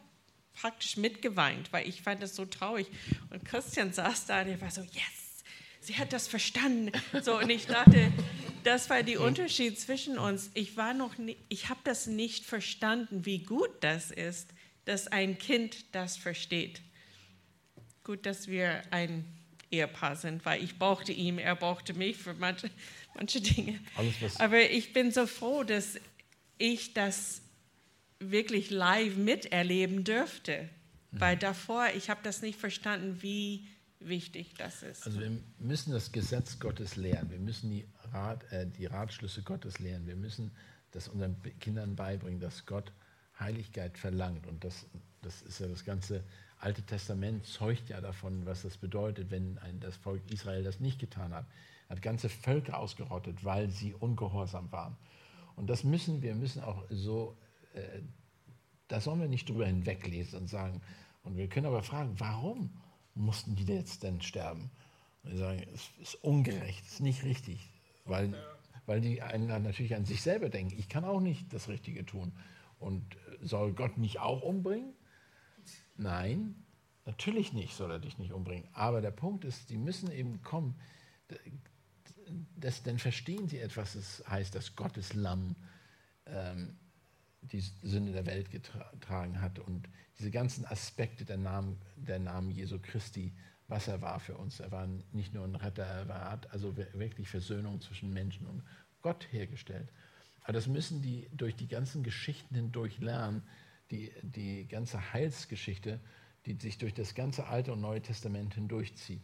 [0.54, 2.88] praktisch mitgeweint, weil ich fand es so traurig.
[3.30, 5.44] Und Christian saß da und er war so, yes,
[5.80, 6.92] sie hat das verstanden.
[7.22, 8.12] So, und ich dachte,
[8.66, 10.50] das war der Unterschied zwischen uns.
[10.54, 14.50] Ich war noch, nie, ich habe das nicht verstanden, wie gut das ist,
[14.86, 16.82] dass ein Kind das versteht.
[18.04, 19.26] Gut, dass wir ein
[19.72, 22.70] Ehepaar sind, weil ich brauchte ihn, er brauchte mich für manche,
[23.16, 23.80] manche Dinge.
[23.96, 26.00] Alles, Aber ich bin so froh, dass
[26.58, 27.42] ich das
[28.20, 30.70] wirklich live miterleben dürfte,
[31.12, 31.20] mhm.
[31.20, 33.68] weil davor ich habe das nicht verstanden, wie
[34.00, 35.06] wichtig das ist.
[35.06, 37.30] Also wir müssen das Gesetz Gottes lehren.
[37.30, 40.06] Wir müssen die, Rat, äh, die Ratschlüsse Gottes lehren.
[40.08, 40.52] Wir müssen
[40.92, 42.92] das unseren Kindern beibringen, dass Gott
[43.40, 44.48] Heiligkeit verlangt.
[44.48, 44.86] Und das,
[45.22, 46.24] das ist ja das ganze
[46.60, 51.00] Alte Testament zeugt ja davon, was das bedeutet, wenn ein, das Volk Israel das nicht
[51.00, 51.46] getan hat.
[51.90, 54.96] Hat ganze Völker ausgerottet, weil sie ungehorsam waren.
[55.56, 57.38] Und das müssen wir müssen auch so,
[57.74, 58.02] äh,
[58.88, 60.82] da sollen wir nicht drüber hinweglesen und sagen,
[61.24, 62.70] und wir können aber fragen, warum?
[63.16, 64.70] Mussten die jetzt denn sterben?
[65.24, 67.70] Und die sagen, es ist ungerecht, es ist nicht richtig,
[68.06, 68.36] weil,
[68.86, 72.34] weil die einen natürlich an sich selber denken, ich kann auch nicht das Richtige tun.
[72.78, 74.94] Und äh, soll Gott mich auch umbringen?
[75.98, 76.64] Nein,
[77.06, 78.68] natürlich nicht soll er dich nicht umbringen.
[78.74, 80.76] Aber der Punkt ist, die müssen eben kommen,
[82.56, 85.56] das, dann verstehen sie etwas, das heißt, dass Gottes Lamm
[86.26, 86.78] ähm,
[87.52, 89.88] die Sünde der Welt getragen hat und
[90.18, 93.34] diese ganzen Aspekte der Namen, der Namen Jesu Christi,
[93.68, 94.60] was er war für uns.
[94.60, 98.64] Er war nicht nur ein Retter, er war, also wirklich Versöhnung zwischen Menschen und
[99.02, 99.90] Gott hergestellt.
[100.44, 103.42] Aber das müssen die durch die ganzen Geschichten hindurch lernen,
[103.92, 106.00] die, die ganze Heilsgeschichte,
[106.46, 109.24] die sich durch das ganze Alte und Neue Testament hindurchzieht.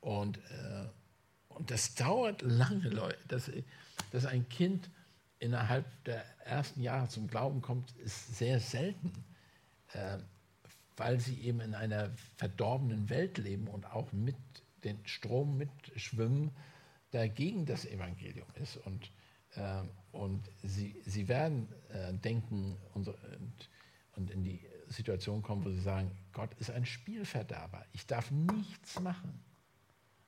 [0.00, 0.86] Und, äh,
[1.48, 3.18] und das dauert lange, Leute.
[3.28, 3.50] Dass,
[4.12, 4.90] dass ein Kind
[5.44, 9.12] innerhalb der ersten Jahre zum Glauben kommt, ist sehr selten,
[9.92, 10.18] äh,
[10.96, 14.36] weil sie eben in einer verdorbenen Welt leben und auch mit
[14.84, 16.50] den Strom mitschwimmen,
[17.12, 18.78] der gegen das Evangelium ist.
[18.78, 19.10] Und,
[19.56, 19.82] äh,
[20.12, 23.08] und sie, sie werden äh, denken und,
[24.16, 27.84] und in die Situation kommen, wo sie sagen, Gott ist ein Spielverderber.
[27.92, 29.44] Ich darf nichts machen.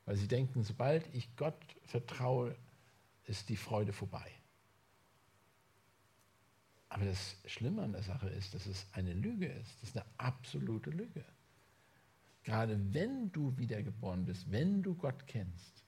[0.05, 2.55] Weil sie denken, sobald ich Gott vertraue,
[3.25, 4.31] ist die Freude vorbei.
[6.89, 9.81] Aber das Schlimme an der Sache ist, dass es eine Lüge ist.
[9.81, 11.25] Das ist eine absolute Lüge.
[12.43, 15.83] Gerade wenn du wiedergeboren bist, wenn du Gott kennst,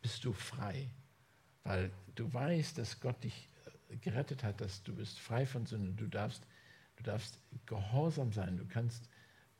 [0.00, 0.88] bist du frei.
[1.64, 3.48] Weil du weißt, dass Gott dich
[3.88, 5.92] äh, gerettet hat, dass du bist frei von Sünde.
[5.92, 6.46] Du darfst,
[6.96, 9.08] du darfst gehorsam sein, du kannst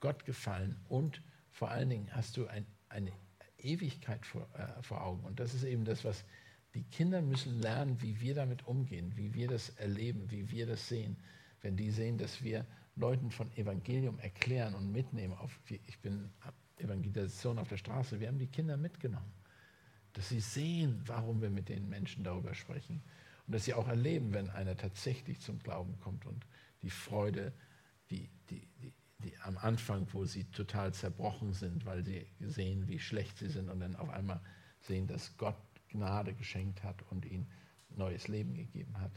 [0.01, 3.13] Gott gefallen und vor allen Dingen hast du ein, eine
[3.59, 5.25] Ewigkeit vor, äh, vor Augen.
[5.25, 6.25] Und das ist eben das, was
[6.75, 10.89] die Kinder müssen lernen, wie wir damit umgehen, wie wir das erleben, wie wir das
[10.89, 11.17] sehen.
[11.61, 12.67] Wenn die sehen, dass wir
[12.97, 16.31] Leuten von Evangelium erklären und mitnehmen, auf, ich bin
[16.79, 19.33] Evangelisation auf der Straße, wir haben die Kinder mitgenommen,
[20.13, 23.03] dass sie sehen, warum wir mit den Menschen darüber sprechen
[23.47, 26.45] und dass sie auch erleben, wenn einer tatsächlich zum Glauben kommt und
[26.83, 27.53] die Freude,
[28.11, 32.99] die, die, die, die am Anfang, wo sie total zerbrochen sind, weil sie sehen, wie
[32.99, 34.41] schlecht sie sind und dann auf einmal
[34.81, 35.57] sehen, dass Gott
[35.95, 37.47] Gnade geschenkt hat und ihnen
[37.91, 39.13] neues Leben gegeben hat.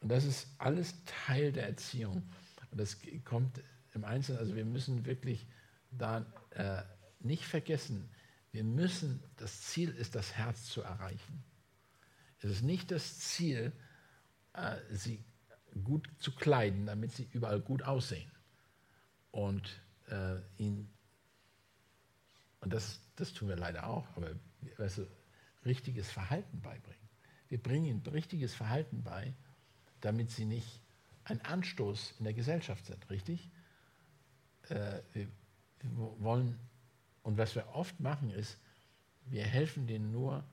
[0.00, 2.22] Und das ist alles Teil der Erziehung.
[2.70, 3.62] Und das kommt
[3.94, 5.46] im Einzelnen, also wir müssen wirklich
[5.90, 6.82] da äh,
[7.20, 8.10] nicht vergessen,
[8.52, 11.44] wir müssen, das Ziel ist, das Herz zu erreichen.
[12.38, 13.72] Es ist nicht das Ziel,
[14.54, 15.24] äh, sie
[15.84, 18.30] gut zu kleiden, damit sie überall gut aussehen.
[19.30, 20.90] Und äh, ihn,
[22.60, 24.30] und das, das tun wir leider auch, aber
[24.78, 25.06] weißt du,
[25.66, 27.08] richtiges Verhalten beibringen.
[27.48, 29.34] Wir bringen ihnen richtiges Verhalten bei,
[30.00, 30.80] damit sie nicht
[31.24, 33.50] ein Anstoß in der Gesellschaft sind, richtig?
[34.68, 35.28] Äh, wir,
[36.18, 36.58] wollen,
[37.22, 38.58] und was wir oft machen, ist,
[39.26, 40.44] wir helfen denen nur,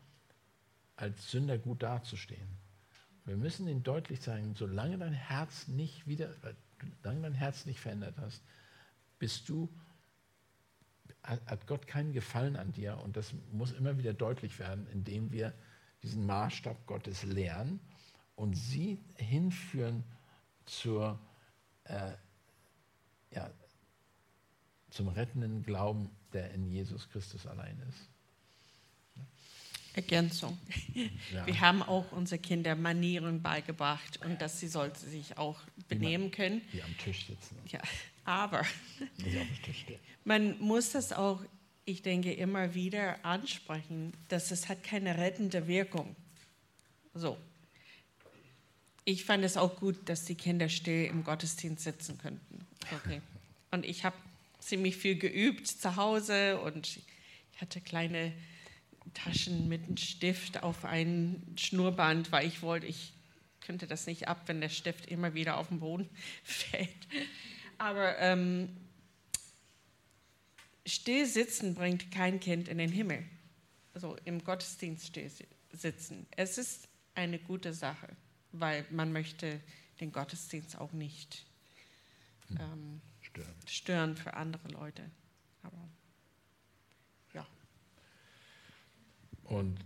[0.96, 2.48] als Sünder gut dazustehen.
[3.26, 6.34] Wir müssen ihnen deutlich sagen, solange dein Herz nicht wieder,
[7.02, 8.44] solange dein Herz nicht verändert hast,
[9.18, 9.70] bist du
[11.24, 15.54] hat Gott keinen Gefallen an dir und das muss immer wieder deutlich werden, indem wir
[16.04, 17.80] diesen Maßstab Gottes lernen
[18.36, 20.04] und sie hinführen
[20.66, 21.20] zur,
[21.86, 22.12] äh,
[23.32, 23.52] ja,
[24.90, 28.10] zum rettenden Glauben, der in Jesus Christus allein ist.
[29.96, 30.58] Ergänzung.
[31.32, 31.46] Ja.
[31.46, 36.62] Wir haben auch unsere Kinder Manieren beigebracht und dass sie sollte sich auch benehmen können.
[36.74, 37.58] Die am Tisch sitzen.
[37.68, 37.80] Ja,
[38.26, 38.66] aber
[40.24, 41.42] man muss das auch,
[41.86, 46.16] ich denke, immer wieder ansprechen, dass es hat keine rettende Wirkung.
[47.14, 47.38] So.
[49.06, 52.66] Ich fand es auch gut, dass die Kinder still im Gottesdienst sitzen könnten.
[53.04, 53.22] Okay.
[53.72, 54.16] Und ich habe
[54.60, 57.04] ziemlich viel geübt zu Hause und ich
[57.60, 58.32] hatte kleine
[59.14, 63.14] Taschen mit einem Stift auf ein Schnurrband, weil ich wollte, ich
[63.62, 66.10] könnte das nicht ab, wenn der Stift immer wieder auf den Boden
[66.44, 66.90] fällt.
[67.84, 68.70] Aber ähm,
[70.86, 73.26] still sitzen bringt kein Kind in den Himmel.
[73.94, 75.30] Also im Gottesdienst still
[75.74, 76.26] sitzen.
[76.32, 78.08] Es ist eine gute Sache,
[78.54, 79.60] weil man möchte
[80.00, 81.46] den Gottesdienst auch nicht
[82.48, 82.58] hm.
[82.62, 83.56] ähm, stören.
[83.68, 85.04] stören für andere Leute.
[85.64, 85.90] Aber
[87.34, 87.46] ja.
[89.44, 89.78] Und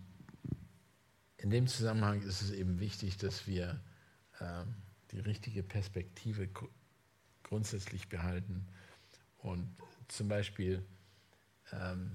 [1.38, 3.82] in dem Zusammenhang ist es eben wichtig, dass wir
[4.40, 4.66] äh,
[5.10, 6.48] die richtige Perspektive
[7.48, 8.66] grundsätzlich behalten.
[9.40, 9.76] Und
[10.08, 10.86] zum Beispiel,
[11.72, 12.12] ähm,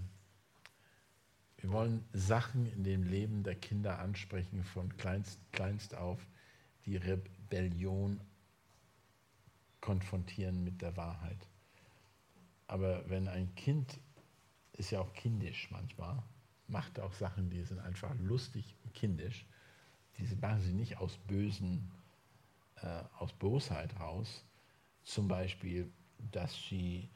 [1.59, 6.27] wir wollen Sachen in dem Leben der Kinder ansprechen, von kleinst, kleinst auf,
[6.85, 8.21] die Rebellion
[9.81, 11.49] konfrontieren mit der Wahrheit.
[12.67, 14.01] Aber wenn ein Kind,
[14.73, 16.23] ist ja auch kindisch manchmal,
[16.69, 19.47] macht auch Sachen, die sind einfach lustig und kindisch.
[20.19, 21.91] diese machen sie nicht aus bösen,
[22.77, 24.45] äh, aus Bosheit raus.
[25.05, 25.91] Zum Beispiel,
[26.31, 27.09] dass sie,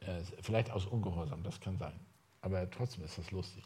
[0.00, 1.98] äh, vielleicht aus Ungehorsam, das kann sein.
[2.40, 3.64] Aber trotzdem ist das lustig.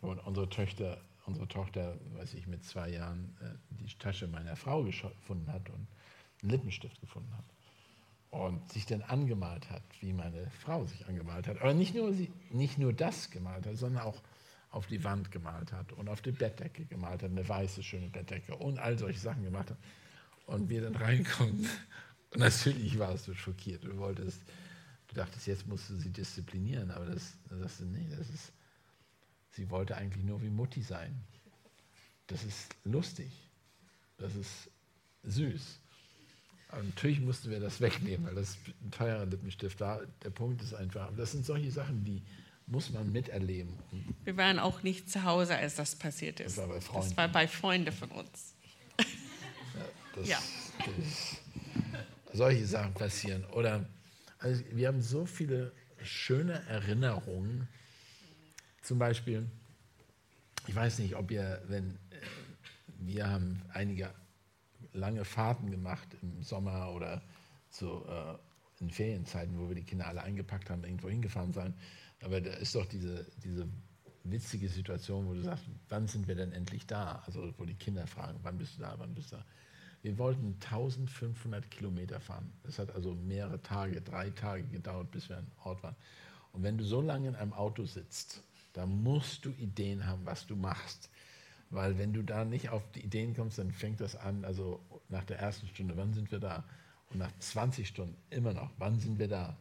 [0.00, 4.84] Und unsere Töchter, unsere Tochter, weiß ich, mit zwei Jahren äh, die Tasche meiner Frau
[4.84, 5.86] gefunden hat und
[6.42, 7.44] einen Lippenstift gefunden hat
[8.30, 11.60] und sich dann angemalt hat, wie meine Frau sich angemalt hat.
[11.60, 14.22] Aber nicht nur, sie, nicht nur das gemalt hat, sondern auch
[14.70, 18.54] auf die Wand gemalt hat und auf die Bettdecke gemalt hat, eine weiße, schöne Bettdecke
[18.54, 19.78] und all solche Sachen gemacht hat.
[20.46, 21.68] Und wir dann reinkommen.
[22.30, 23.84] Und natürlich warst du schockiert.
[23.84, 24.40] Du wolltest,
[25.08, 28.52] du dachtest, jetzt musst du sie disziplinieren, aber das, das, nee, das ist,
[29.50, 31.20] sie wollte eigentlich nur wie Mutti sein.
[32.26, 33.30] Das ist lustig.
[34.18, 34.70] Das ist
[35.24, 35.80] süß.
[36.70, 40.02] Aber natürlich mussten wir das wegnehmen, weil das ein teurer Lippenstift war.
[40.22, 42.22] Der Punkt ist einfach, das sind solche Sachen, die
[42.66, 43.72] muss man miterleben.
[44.24, 46.58] Wir waren auch nicht zu Hause, als das passiert ist.
[46.58, 47.08] Das war bei Freunden.
[47.08, 48.54] Das war bei Freunden von uns.
[48.98, 49.04] Ja,
[50.14, 50.38] das, ja.
[50.78, 51.36] Das,
[52.32, 53.44] solche Sachen passieren.
[53.46, 53.88] Oder
[54.38, 55.72] also wir haben so viele
[56.02, 57.68] schöne Erinnerungen.
[58.82, 59.46] Zum Beispiel,
[60.66, 61.98] ich weiß nicht, ob ihr, wenn
[63.00, 64.10] wir haben einige
[64.92, 67.22] lange Fahrten gemacht im Sommer oder
[67.70, 71.74] so äh, in Ferienzeiten, wo wir die Kinder alle eingepackt haben, irgendwo hingefahren sein.
[72.22, 73.68] Aber da ist doch diese, diese
[74.24, 77.22] witzige Situation, wo du sagst, wann sind wir denn endlich da?
[77.26, 79.44] Also wo die Kinder fragen, wann bist du da, wann bist du da?
[80.08, 82.50] Wir wollten 1500 Kilometer fahren.
[82.62, 85.96] Das hat also mehrere Tage, drei Tage gedauert, bis wir an Ort waren.
[86.54, 88.42] Und wenn du so lange in einem Auto sitzt,
[88.72, 91.10] dann musst du Ideen haben, was du machst.
[91.68, 94.80] Weil wenn du da nicht auf die Ideen kommst, dann fängt das an, also
[95.10, 96.64] nach der ersten Stunde, wann sind wir da?
[97.10, 99.58] Und nach 20 Stunden immer noch, wann sind wir da?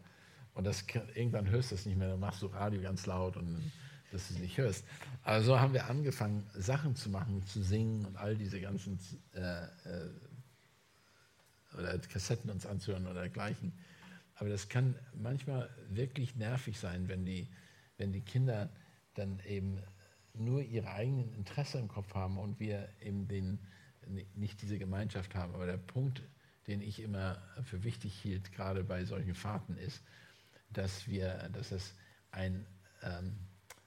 [0.54, 3.70] Und das, irgendwann hörst du es nicht mehr, dann machst du Radio ganz laut und
[4.14, 4.86] dass du es nicht hörst.
[5.24, 8.98] Aber so haben wir angefangen, Sachen zu machen, zu singen und all diese ganzen
[9.34, 10.10] äh, äh,
[11.78, 13.73] oder Kassetten uns anzuhören oder dergleichen.
[14.36, 17.47] Aber das kann manchmal wirklich nervig sein, wenn die,
[17.97, 18.69] wenn die Kinder
[19.15, 19.82] dann eben
[20.34, 23.59] nur ihre eigenen Interessen im Kopf haben und wir eben den,
[24.36, 25.55] nicht diese Gemeinschaft haben.
[25.55, 26.21] Aber der Punkt,
[26.67, 30.01] den ich immer für wichtig hielt, gerade bei solchen Fahrten, ist,
[30.69, 31.93] dass wir, dass es
[32.32, 32.65] ein,
[33.01, 33.38] ähm,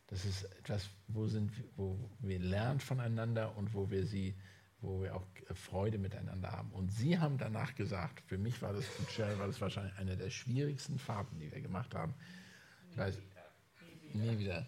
[0.09, 4.35] das ist etwas, wo, sind, wo wir lernen voneinander und wo wir sie,
[4.83, 6.71] wo wir auch Freude miteinander haben.
[6.73, 10.31] Und Sie haben danach gesagt, für mich war das, Cheryl war das wahrscheinlich eine der
[10.31, 12.15] schwierigsten Fahrten, die wir gemacht haben.
[12.91, 13.19] Ich weiß,
[14.15, 14.67] nie wieder.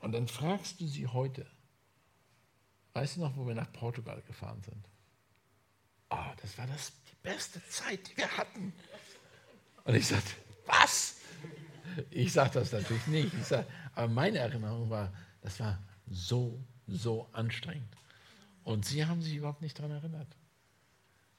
[0.00, 1.46] Und dann fragst du sie heute,
[2.94, 4.88] weißt du noch, wo wir nach Portugal gefahren sind?
[6.08, 8.72] Oh, das war das, die beste Zeit, die wir hatten.
[9.84, 10.32] Und ich sagte,
[10.66, 11.16] was?
[12.10, 13.34] Ich sage das natürlich nicht.
[13.34, 17.94] Ich sag, aber meine Erinnerung war, das war so, so anstrengend.
[18.70, 20.36] Und sie haben sich überhaupt nicht daran erinnert.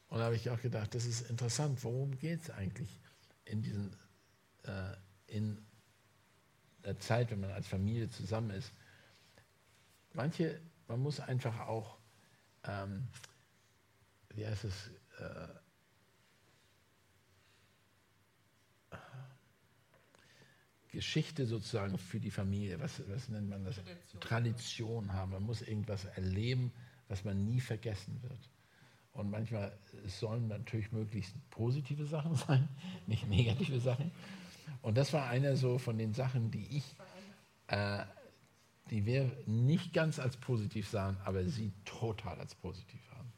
[0.09, 2.99] Und da habe ich auch gedacht, das ist interessant, worum geht es eigentlich
[3.45, 3.95] in diesen,
[4.63, 5.65] äh, in
[6.83, 8.73] der Zeit, wenn man als Familie zusammen ist.
[10.11, 10.59] Manche,
[10.89, 11.99] man muss einfach auch,
[12.65, 13.07] ähm,
[14.31, 15.47] wie heißt es, äh,
[20.89, 23.75] Geschichte sozusagen für die Familie, was, was nennt man das?
[23.75, 24.21] Tradition.
[24.21, 25.31] Tradition haben.
[25.31, 26.73] Man muss irgendwas erleben,
[27.11, 28.49] was man nie vergessen wird.
[29.11, 32.69] Und manchmal sollen natürlich möglichst positive Sachen sein,
[33.05, 34.11] nicht negative Sachen.
[34.81, 36.95] Und das war einer so von den Sachen, die ich,
[37.67, 38.05] äh,
[38.89, 43.33] die wir nicht ganz als positiv sahen, aber sie total als positiv haben.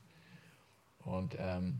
[0.99, 1.79] Und, ähm,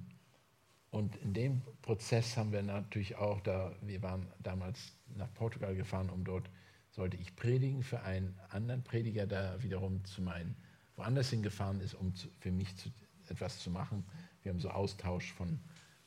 [0.90, 6.10] und in dem Prozess haben wir natürlich auch, da, wir waren damals nach Portugal gefahren,
[6.10, 6.50] um dort,
[6.90, 10.56] sollte ich predigen für einen anderen Prediger, der wiederum zu meinen,
[10.96, 12.90] woanders hingefahren ist, um zu, für mich zu,
[13.30, 14.06] etwas zu machen.
[14.42, 15.60] Wir haben so Austausch von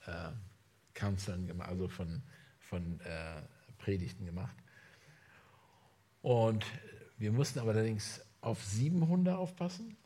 [0.07, 0.31] äh,
[0.95, 2.23] Kanzeln gemacht, also von
[2.69, 3.43] von äh,
[3.79, 4.57] Predigten gemacht.
[6.23, 6.65] Und
[7.19, 9.97] wir mussten aber allerdings auf sieben Hunde aufpassen.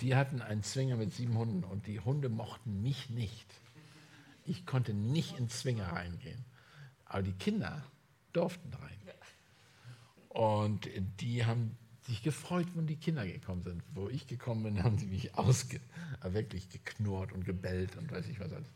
[0.00, 3.46] Die hatten einen Zwinger mit sieben Hunden und die Hunde mochten mich nicht.
[4.44, 6.44] Ich konnte nicht in Zwinger reingehen.
[7.04, 7.84] Aber die Kinder
[8.32, 8.92] durften rein.
[10.28, 10.88] Und
[11.20, 13.82] die haben sich gefreut, wenn die Kinder gekommen sind.
[13.94, 15.80] Wo ich gekommen bin, haben sie mich ausge
[16.22, 18.68] wirklich geknurrt und gebellt und weiß ich was alles.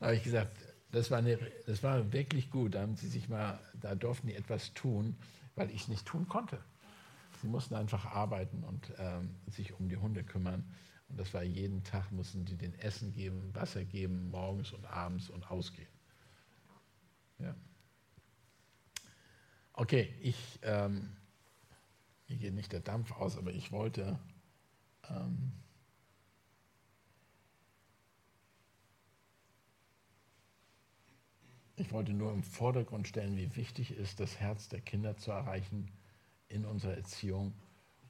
[0.00, 0.56] Da habe ich gesagt,
[0.90, 2.74] das war, eine, das war wirklich gut.
[2.74, 5.16] Da, haben sie sich mal, da durften die etwas tun,
[5.56, 6.58] weil ich es nicht tun konnte.
[7.42, 10.64] Sie mussten einfach arbeiten und ähm, sich um die Hunde kümmern.
[11.08, 15.30] Und das war jeden Tag, mussten sie den Essen geben, Wasser geben, morgens und abends
[15.30, 15.88] und ausgehen.
[17.38, 17.54] Ja.
[19.74, 21.16] Okay, ich, ähm,
[22.26, 24.18] hier geht nicht der Dampf aus, aber ich wollte
[25.10, 25.52] Ähm,
[31.76, 35.32] ich wollte nur im Vordergrund stellen, wie wichtig es ist, das Herz der Kinder zu
[35.32, 35.90] erreichen
[36.48, 37.54] in unserer Erziehung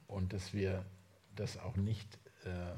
[0.07, 0.85] und dass wir
[1.35, 2.75] das auch nicht äh,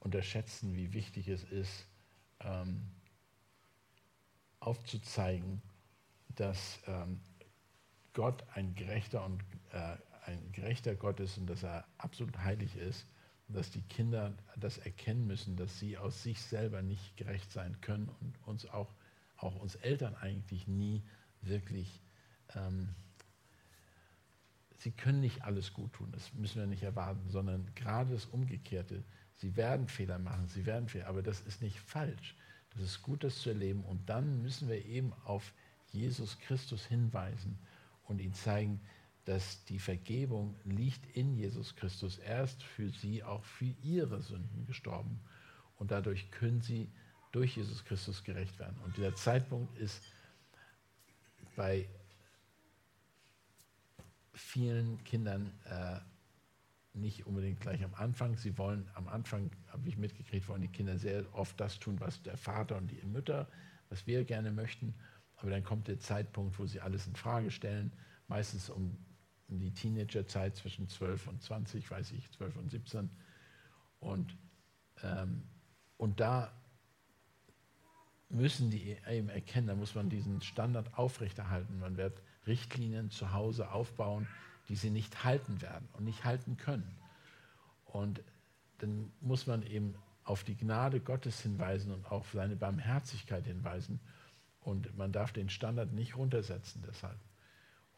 [0.00, 1.88] unterschätzen, wie wichtig es ist,
[2.40, 2.90] ähm,
[4.60, 5.62] aufzuzeigen,
[6.28, 7.20] dass ähm,
[8.16, 13.06] Gott ein gerechter und äh, ein gerechter Gott ist und dass er absolut heilig ist
[13.46, 17.78] und dass die Kinder das erkennen müssen, dass sie aus sich selber nicht gerecht sein
[17.82, 18.94] können und uns auch,
[19.36, 21.02] auch uns Eltern eigentlich nie
[21.42, 22.00] wirklich,
[22.54, 22.88] ähm,
[24.78, 29.04] sie können nicht alles gut tun, das müssen wir nicht erwarten, sondern gerade das Umgekehrte,
[29.34, 32.34] sie werden Fehler machen, sie werden Fehler, aber das ist nicht falsch.
[32.70, 35.52] Das ist gut, das zu erleben und dann müssen wir eben auf
[35.92, 37.58] Jesus Christus hinweisen
[38.06, 38.80] und ihn zeigen,
[39.24, 42.18] dass die Vergebung liegt in Jesus Christus.
[42.18, 45.20] Er ist für sie auch für ihre Sünden gestorben.
[45.78, 46.88] Und dadurch können sie
[47.32, 48.78] durch Jesus Christus gerecht werden.
[48.84, 50.00] Und dieser Zeitpunkt ist
[51.56, 51.88] bei
[54.32, 55.98] vielen Kindern äh,
[56.94, 58.36] nicht unbedingt gleich am Anfang.
[58.36, 62.22] Sie wollen am Anfang, habe ich mitgekriegt, wollen die Kinder sehr oft das tun, was
[62.22, 63.48] der Vater und die Mütter,
[63.88, 64.94] was wir gerne möchten.
[65.36, 67.92] Aber dann kommt der Zeitpunkt, wo sie alles in Frage stellen,
[68.28, 68.96] meistens um
[69.48, 73.10] die Teenagerzeit zwischen 12 und 20, weiß ich, 12 und 17.
[74.00, 74.36] Und,
[75.02, 75.42] ähm,
[75.96, 76.52] und da
[78.28, 81.78] müssen die eben erkennen, da muss man diesen Standard aufrechterhalten.
[81.78, 84.26] Man wird Richtlinien zu Hause aufbauen,
[84.68, 86.96] die sie nicht halten werden und nicht halten können.
[87.84, 88.22] Und
[88.78, 94.00] dann muss man eben auf die Gnade Gottes hinweisen und auf seine Barmherzigkeit hinweisen.
[94.66, 97.20] Und man darf den Standard nicht runtersetzen deshalb.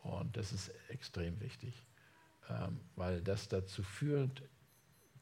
[0.03, 1.87] Und das ist extrem wichtig,
[2.51, 4.43] ähm, weil das dazu führt,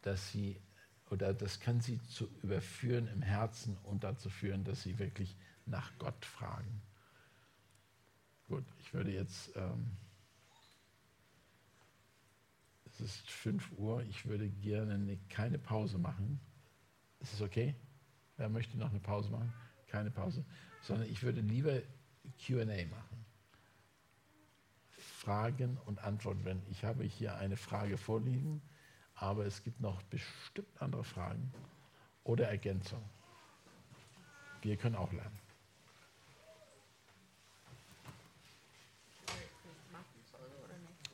[0.03, 0.61] dass sie,
[1.09, 5.37] oder das kann sie zu überführen im Herzen und dazu führen, dass sie wirklich
[5.67, 6.83] nach Gott fragen.
[8.49, 9.97] Gut, ich würde jetzt, ähm,
[12.87, 16.41] es ist 5 Uhr, ich würde gerne eine, keine Pause machen.
[17.21, 17.77] Ist es okay?
[18.37, 19.53] Wer möchte noch eine Pause machen?
[19.87, 20.45] Keine Pause.
[20.87, 21.83] Sondern ich würde lieber
[22.39, 23.25] QA machen.
[24.91, 26.63] Fragen und Antworten.
[26.71, 28.63] Ich habe hier eine Frage vorliegen,
[29.17, 31.53] aber es gibt noch bestimmt andere Fragen
[32.23, 33.09] oder Ergänzungen.
[34.63, 35.39] Wir können auch lernen.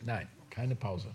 [0.02, 1.14] Nein, keine Pause.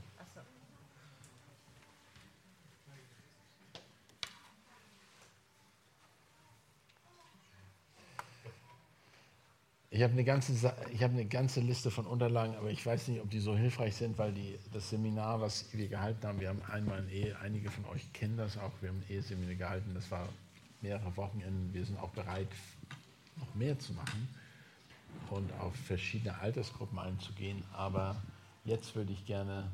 [9.98, 13.32] Ich habe eine, ganze, hab eine ganze Liste von Unterlagen, aber ich weiß nicht, ob
[13.32, 17.00] die so hilfreich sind, weil die, das Seminar, was wir gehalten haben, wir haben einmal
[17.00, 20.30] ein Ehe, einige von euch kennen das auch, wir haben ein Eheseminar gehalten, das war
[20.84, 21.74] mehrere Wochenenden.
[21.74, 22.48] Wir sind auch bereit,
[23.38, 24.30] noch mehr zu machen
[25.32, 27.64] und auf verschiedene Altersgruppen einzugehen.
[27.74, 28.22] Aber
[28.66, 29.72] jetzt würde ich gerne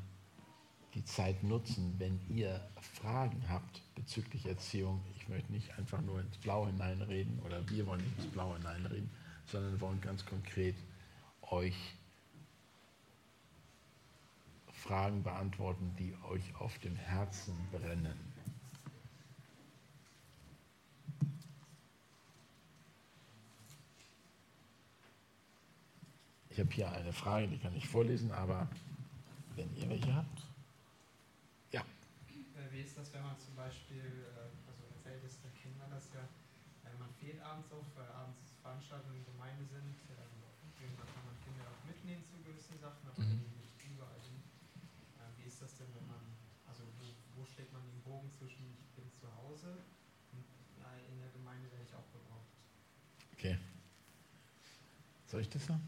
[0.94, 5.02] die Zeit nutzen, wenn ihr Fragen habt bezüglich Erziehung.
[5.18, 9.10] Ich möchte nicht einfach nur ins Blaue hineinreden oder wir wollen nicht ins Blaue hineinreden
[9.46, 10.76] sondern wollen ganz konkret
[11.42, 11.94] euch
[14.72, 18.34] Fragen beantworten, die euch auf dem Herzen brennen.
[26.50, 28.68] Ich habe hier eine Frage, die kann ich vorlesen, aber
[29.56, 30.42] wenn ihr welche habt.
[31.72, 31.80] Ja.
[31.80, 36.12] Äh, wie ist das, wenn man zum Beispiel, äh, also erzählt es den Kindern, dass
[36.14, 36.20] ja,
[36.98, 41.68] man fehlt abends auf, weil abends Veranstaltungen in Gemeinde sind, ähm, da kann man Kinder
[41.68, 43.44] auch mitnehmen zu gewissen Sachen, aber mhm.
[43.60, 44.40] nicht überall hin.
[45.20, 46.24] Ähm, wie ist das denn, wenn man,
[46.64, 49.84] also wo, wo schlägt man den Bogen zwischen ich bin zu Hause
[50.32, 50.48] und
[50.80, 52.48] ja, in der Gemeinde werde ich auch gebraucht?
[53.36, 53.60] Okay.
[55.28, 55.84] Soll ich das sagen?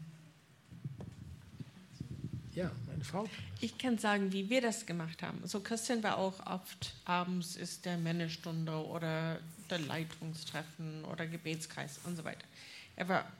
[2.53, 3.25] Ja, meine Frau.
[3.59, 5.41] Ich kann sagen, wie wir das gemacht haben.
[5.47, 12.15] So Christian war auch oft abends ist der Männerstunde oder der Leitungstreffen oder Gebetskreis und
[12.15, 12.45] so weiter.
[12.95, 13.31] Er war,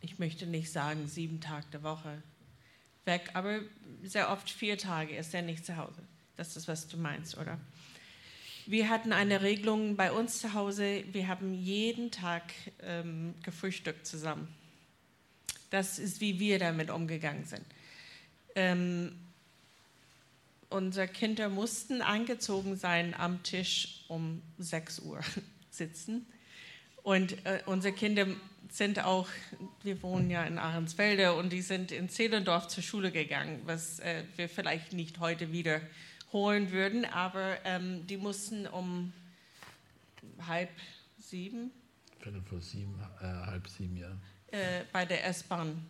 [0.00, 2.22] ich möchte nicht sagen sieben Tage der Woche
[3.04, 3.60] weg, aber
[4.02, 6.02] sehr oft vier Tage ist er nicht zu Hause.
[6.36, 7.58] Das ist, was du meinst, oder?
[8.66, 12.44] Wir hatten eine Regelung bei uns zu Hause, wir haben jeden Tag
[12.82, 14.48] ähm, gefrühstückt zusammen.
[15.70, 17.64] Das ist, wie wir damit umgegangen sind.
[18.54, 19.12] Ähm,
[20.70, 25.20] unsere Kinder mussten angezogen sein am Tisch um 6 Uhr
[25.70, 26.26] sitzen.
[27.02, 28.26] Und äh, unsere Kinder
[28.70, 29.28] sind auch,
[29.82, 34.22] wir wohnen ja in Ahrensfelde und die sind in Zehlendorf zur Schule gegangen, was äh,
[34.36, 35.80] wir vielleicht nicht heute wieder
[36.32, 39.12] holen würden, aber ähm, die mussten um
[40.46, 40.70] halb
[41.18, 41.72] sieben
[42.20, 44.10] Viertel vor sieben, äh, halb sieben, ja.
[44.50, 45.86] äh, bei der S-Bahn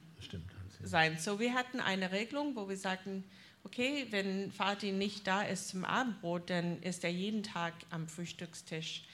[0.82, 1.18] sein.
[1.18, 3.24] So, wir hatten eine Regelung, wo wir sagten,
[3.64, 9.04] okay, wenn Vati nicht da ist zum Abendbrot, dann ist er jeden Tag am Frühstückstisch.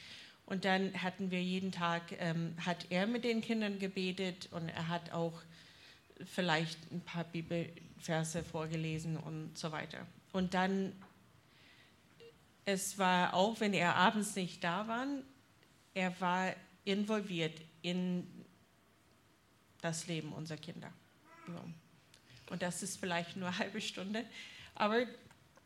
[0.46, 4.88] Und dann hatten wir jeden Tag, ähm, hat er mit den Kindern gebetet und er
[4.88, 5.42] hat auch
[6.24, 10.06] vielleicht ein paar Bibelverse vorgelesen und so weiter.
[10.32, 10.92] Und dann,
[12.64, 15.06] es war auch, wenn er abends nicht da war,
[15.94, 18.26] er war involviert in
[19.80, 20.92] das Leben unserer Kinder.
[21.46, 21.85] So.
[22.50, 24.24] Und das ist vielleicht nur eine halbe Stunde,
[24.74, 25.06] aber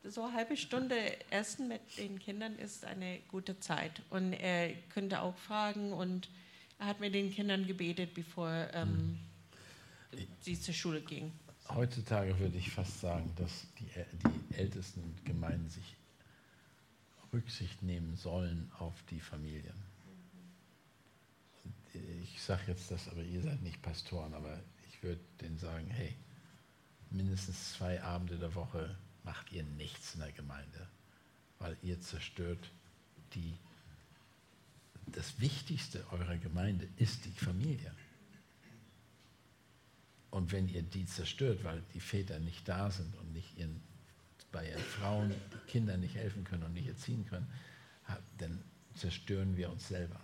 [0.05, 0.97] so eine halbe Stunde
[1.31, 4.03] Essen mit den Kindern ist eine gute Zeit.
[4.11, 6.29] Und er könnte auch fragen und
[6.79, 9.19] er hat mit den Kindern gebetet, bevor ähm,
[10.41, 11.33] sie zur Schule gingen.
[11.69, 15.97] Heutzutage würde ich fast sagen, dass die, die ältesten Gemeinden sich
[17.33, 19.77] Rücksicht nehmen sollen auf die Familien.
[21.65, 24.59] Und ich sage jetzt das, aber ihr seid nicht Pastoren, aber
[24.89, 26.17] ich würde denen sagen, hey,
[27.11, 30.89] mindestens zwei Abende der Woche macht ihr nichts in der Gemeinde,
[31.59, 32.71] weil ihr zerstört
[33.35, 33.55] die,
[35.07, 37.95] das Wichtigste eurer Gemeinde ist die Familie.
[40.31, 43.83] Und wenn ihr die zerstört, weil die Väter nicht da sind und nicht ihren,
[44.53, 47.49] bei ihren Frauen die Kinder nicht helfen können und nicht erziehen können,
[48.39, 48.63] dann
[48.95, 50.21] zerstören wir uns selber.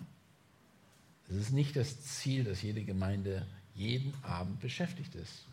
[1.29, 5.47] Es ist nicht das Ziel, dass jede Gemeinde jeden Abend beschäftigt ist.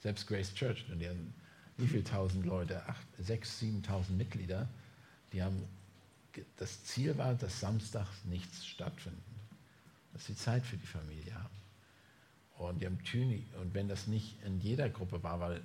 [0.00, 1.32] Selbst Grace Church, die haben
[1.76, 4.68] wie viele tausend Leute, acht, sechs, siebentausend Mitglieder,
[5.32, 5.62] die haben,
[6.56, 9.22] das Ziel war, dass samstags nichts stattfindet,
[10.12, 11.60] dass sie Zeit für die Familie haben.
[12.58, 15.62] Und die haben Tüni, und wenn das nicht in jeder Gruppe war, weil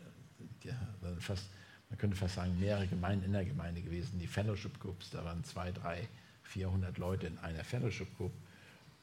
[0.64, 0.76] ja,
[1.20, 1.44] fast,
[1.90, 5.44] man könnte fast sagen, mehrere Gemeinden in der Gemeinde gewesen, die Fellowship Groups, da waren
[5.44, 6.08] zwei, drei,
[6.44, 8.32] 400 Leute in einer Fellowship Group.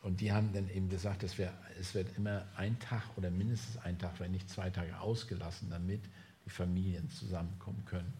[0.03, 3.79] Und die haben dann eben gesagt, es, wär, es wird immer ein Tag oder mindestens
[3.79, 6.03] ein Tag, wenn nicht zwei Tage ausgelassen, damit
[6.45, 8.13] die Familien zusammenkommen können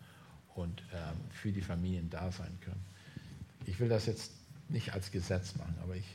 [0.55, 2.85] und ähm, für die Familien da sein können.
[3.67, 4.33] Ich will das jetzt
[4.69, 6.07] nicht als Gesetz machen, aber ich,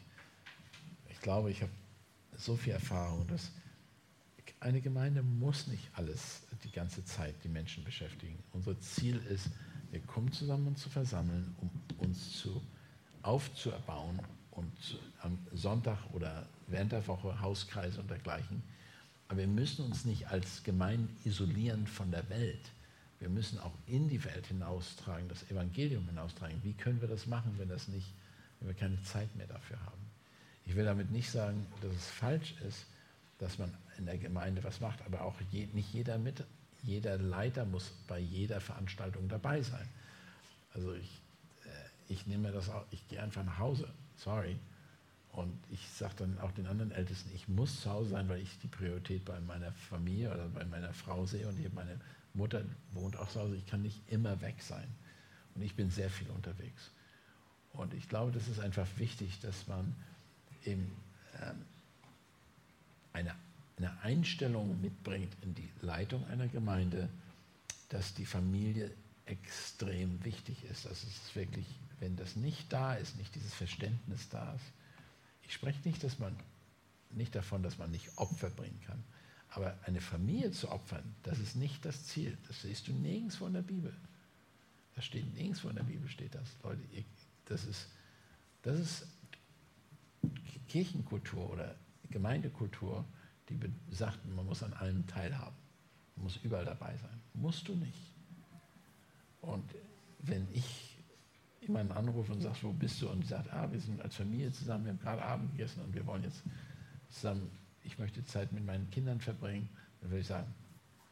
[1.10, 1.72] ich glaube, ich habe
[2.38, 3.52] so viel Erfahrung, dass
[4.62, 8.40] eine Gemeinde muss nicht alles die ganze Zeit die Menschen beschäftigen.
[8.54, 9.50] Unser Ziel ist,
[9.92, 12.62] wir kommen zusammen, uns zu versammeln, um uns zu,
[13.22, 14.20] aufzubauen
[14.58, 18.62] und am Sonntag oder während der Woche Hauskreise und dergleichen.
[19.28, 22.72] Aber wir müssen uns nicht als Gemeinde isolieren von der Welt.
[23.20, 26.60] Wir müssen auch in die Welt hinaustragen, das Evangelium hinaustragen.
[26.64, 28.08] Wie können wir das machen, wenn, das nicht,
[28.60, 30.02] wenn wir keine Zeit mehr dafür haben?
[30.66, 32.86] Ich will damit nicht sagen, dass es falsch ist,
[33.40, 36.44] dass man in der Gemeinde was macht, aber auch je, nicht jeder mit,
[36.84, 39.88] jeder Leiter muss bei jeder Veranstaltung dabei sein.
[40.74, 41.22] Also ich,
[41.66, 43.88] äh, ich nehme das auch, ich gehe einfach nach Hause,
[44.18, 44.58] sorry.
[45.32, 48.58] Und ich sage dann auch den anderen Ältesten, ich muss zu Hause sein, weil ich
[48.60, 52.00] die Priorität bei meiner Familie oder bei meiner Frau sehe und hier meine
[52.34, 52.64] Mutter
[52.94, 54.88] wohnt auch zu Hause, ich kann nicht immer weg sein.
[55.56, 56.92] Und ich bin sehr viel unterwegs.
[57.74, 59.96] Und ich glaube, das ist einfach wichtig, dass man
[60.66, 60.92] eben
[61.42, 61.66] ähm,
[63.14, 63.36] eine,
[63.78, 67.10] eine Einstellung mitbringt in die Leitung einer Gemeinde,
[67.90, 68.92] dass die Familie
[69.26, 70.86] extrem wichtig ist.
[70.86, 71.66] Das ist wirklich,
[72.00, 74.66] wenn das nicht da ist, nicht dieses Verständnis da ist.
[75.44, 76.36] Ich spreche nicht, dass man,
[77.12, 79.04] nicht davon, dass man nicht Opfer bringen kann.
[79.50, 82.38] Aber eine Familie zu opfern, das ist nicht das Ziel.
[82.48, 83.96] Das siehst du nirgendwo in der Bibel.
[84.96, 86.50] Das steht nirgendwo in der Bibel steht das.
[86.64, 87.06] Leute, ihr,
[87.46, 87.88] das ist,
[88.64, 89.08] das ist
[90.68, 91.76] Kirchenkultur oder
[92.10, 93.06] Gemeindekultur,
[93.50, 93.58] die
[93.92, 95.56] sagt, man muss an allem teilhaben.
[96.16, 97.22] Man muss überall dabei sein.
[97.34, 98.12] Musst du nicht.
[99.42, 99.64] Und
[100.20, 100.87] wenn ich
[101.62, 103.10] jemanden anrufe und sage, wo bist du?
[103.10, 105.94] Und die sagt, ah, wir sind als Familie zusammen, wir haben gerade Abend gegessen und
[105.94, 106.44] wir wollen jetzt
[107.10, 107.50] zusammen,
[107.84, 109.70] ich möchte Zeit mit meinen Kindern verbringen,
[110.02, 110.54] dann würde ich sagen,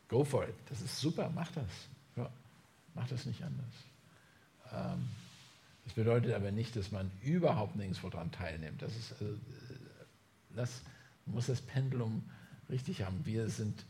[0.08, 0.56] go for it.
[0.70, 1.70] Das ist super, mach das.
[2.16, 2.30] Ja,
[2.93, 3.74] mach das nicht anders.
[4.74, 5.08] Ähm,
[5.86, 8.82] das bedeutet aber nicht, dass man überhaupt nirgendwo daran teilnimmt.
[8.82, 9.38] Das ist, also, äh,
[10.56, 10.82] das
[11.26, 12.24] man muss das Pendulum
[12.70, 13.26] richtig haben.
[13.26, 13.86] Wir sind,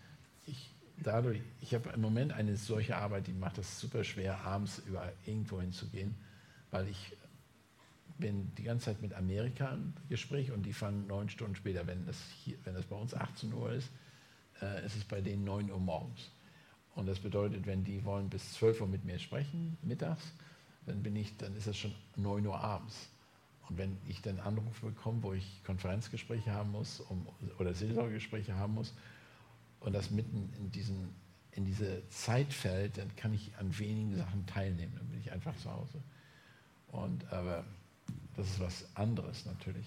[0.47, 4.81] ich, dadurch, ich habe im Moment eine solche Arbeit, die macht es super schwer, abends
[4.87, 6.15] über irgendwo hinzugehen,
[6.75, 7.15] weil ich
[8.17, 12.05] bin die ganze Zeit mit Amerika im Gespräch und die fangen neun Stunden später, wenn
[12.05, 13.89] das, hier, wenn das bei uns 18 Uhr ist,
[14.61, 16.31] äh, ist es bei denen 9 Uhr morgens.
[16.93, 20.33] Und das bedeutet, wenn die wollen bis 12 Uhr mit mir sprechen, mittags,
[20.85, 23.07] dann bin ich, dann ist es schon 9 Uhr abends.
[23.69, 27.25] Und wenn ich dann Anrufe bekomme, wo ich Konferenzgespräche haben muss um,
[27.57, 28.93] oder Seelsorgegespräche haben muss
[29.79, 31.15] und das mitten in diesen
[31.51, 34.93] in diese Zeit fällt, dann kann ich an wenigen Sachen teilnehmen.
[34.97, 36.03] Dann bin ich einfach zu Hause.
[37.03, 37.63] Und aber
[38.35, 39.85] das ist was anderes natürlich.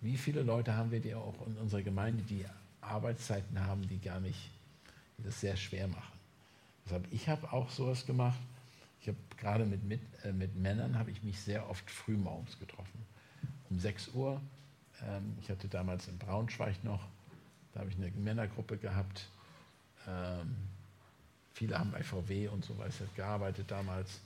[0.00, 2.44] Wie viele Leute haben wir, die auch in unserer Gemeinde, die
[2.80, 4.50] Arbeitszeiten haben, die gar nicht,
[5.18, 6.18] die das sehr schwer machen.
[6.84, 8.38] Deshalb, ich habe auch sowas gemacht.
[9.00, 13.06] Ich habe gerade mit, mit, äh, mit Männern habe ich mich sehr oft frühmorgens getroffen.
[13.70, 14.40] Um 6 Uhr.
[15.06, 17.06] Ähm, ich hatte damals in Braunschweig noch,
[17.72, 19.28] da habe ich eine Männergruppe gehabt.
[20.06, 20.56] Ähm,
[21.52, 24.20] viele haben bei VW und so weiter gearbeitet damals,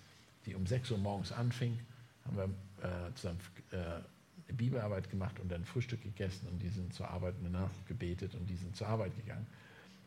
[0.47, 1.79] die um 6 Uhr morgens anfing.
[2.25, 3.39] Haben wir äh, zusammen
[3.71, 4.01] äh,
[4.53, 8.57] Bibelarbeit gemacht und dann Frühstück gegessen und die sind zur Arbeit danach gebetet und die
[8.57, 9.47] sind zur Arbeit gegangen.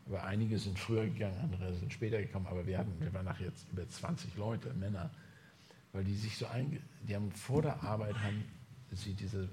[0.06, 3.46] Aber einige sind früher gegangen, andere sind später gekommen, aber wir hatten, wir waren nachher
[3.46, 5.10] jetzt über 20 Leute, Männer,
[5.92, 8.44] weil die sich so einge, die haben vor der Arbeit haben
[8.92, 9.48] sie diese,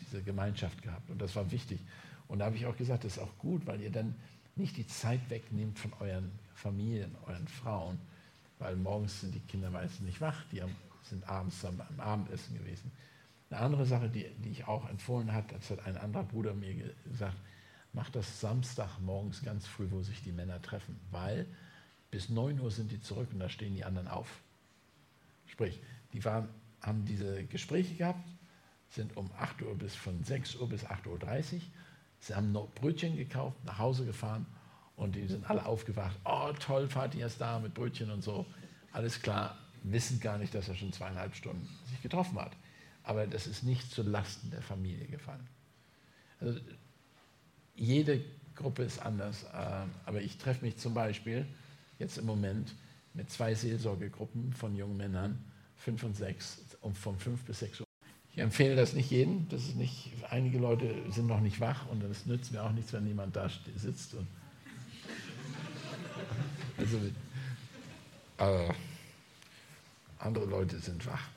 [0.00, 1.80] diese Gemeinschaft gehabt und das war wichtig.
[2.26, 4.14] Und da habe ich auch gesagt, das ist auch gut, weil ihr dann
[4.56, 7.98] nicht die Zeit wegnehmt von euren Familien, euren Frauen,
[8.62, 12.56] weil morgens sind die Kinder meistens nicht wach, die haben, sind abends am, am Abendessen
[12.56, 12.92] gewesen.
[13.50, 16.94] Eine andere Sache, die, die ich auch empfohlen habe, das hat ein anderer Bruder mir
[17.04, 17.36] gesagt,
[17.92, 21.46] macht das Samstag morgens ganz früh, wo sich die Männer treffen, weil
[22.10, 24.28] bis 9 Uhr sind die zurück und da stehen die anderen auf.
[25.46, 25.80] Sprich,
[26.12, 26.48] die waren,
[26.80, 28.26] haben diese Gespräche gehabt,
[28.88, 31.60] sind um 8 Uhr bis von 6 Uhr bis 8.30 Uhr.
[32.20, 34.46] Sie haben noch Brötchen gekauft, nach Hause gefahren
[34.96, 36.18] und die sind alle aufgewacht.
[36.24, 38.46] Oh, toll, Vati ist da mit Brötchen und so.
[38.92, 42.52] Alles klar, wissen gar nicht, dass er schon zweieinhalb Stunden sich getroffen hat.
[43.02, 45.46] Aber das ist nicht zu Lasten der Familie gefallen.
[46.40, 46.60] Also
[47.74, 48.24] jede
[48.54, 51.46] Gruppe ist anders, äh, aber ich treffe mich zum Beispiel
[51.98, 52.74] jetzt im Moment
[53.14, 55.44] mit zwei Seelsorgegruppen von jungen Männern,
[55.76, 57.86] fünf und sechs, um von fünf bis sechs Uhr.
[58.32, 59.48] Ich empfehle das nicht jedem.
[59.50, 62.92] Das ist nicht, einige Leute sind noch nicht wach und das nützt mir auch nichts,
[62.92, 64.14] wenn jemand da sitzt.
[64.14, 64.26] Und
[66.82, 68.74] also, äh,
[70.18, 71.28] andere Leute sind wach.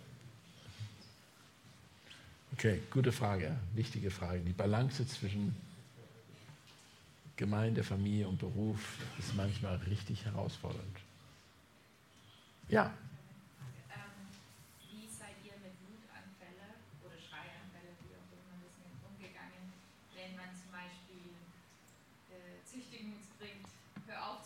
[2.54, 4.40] Okay, gute Frage, wichtige Frage.
[4.40, 5.56] Die Balance zwischen
[7.36, 10.98] Gemeinde, Familie und Beruf ist manchmal richtig herausfordernd.
[12.70, 12.94] Ja.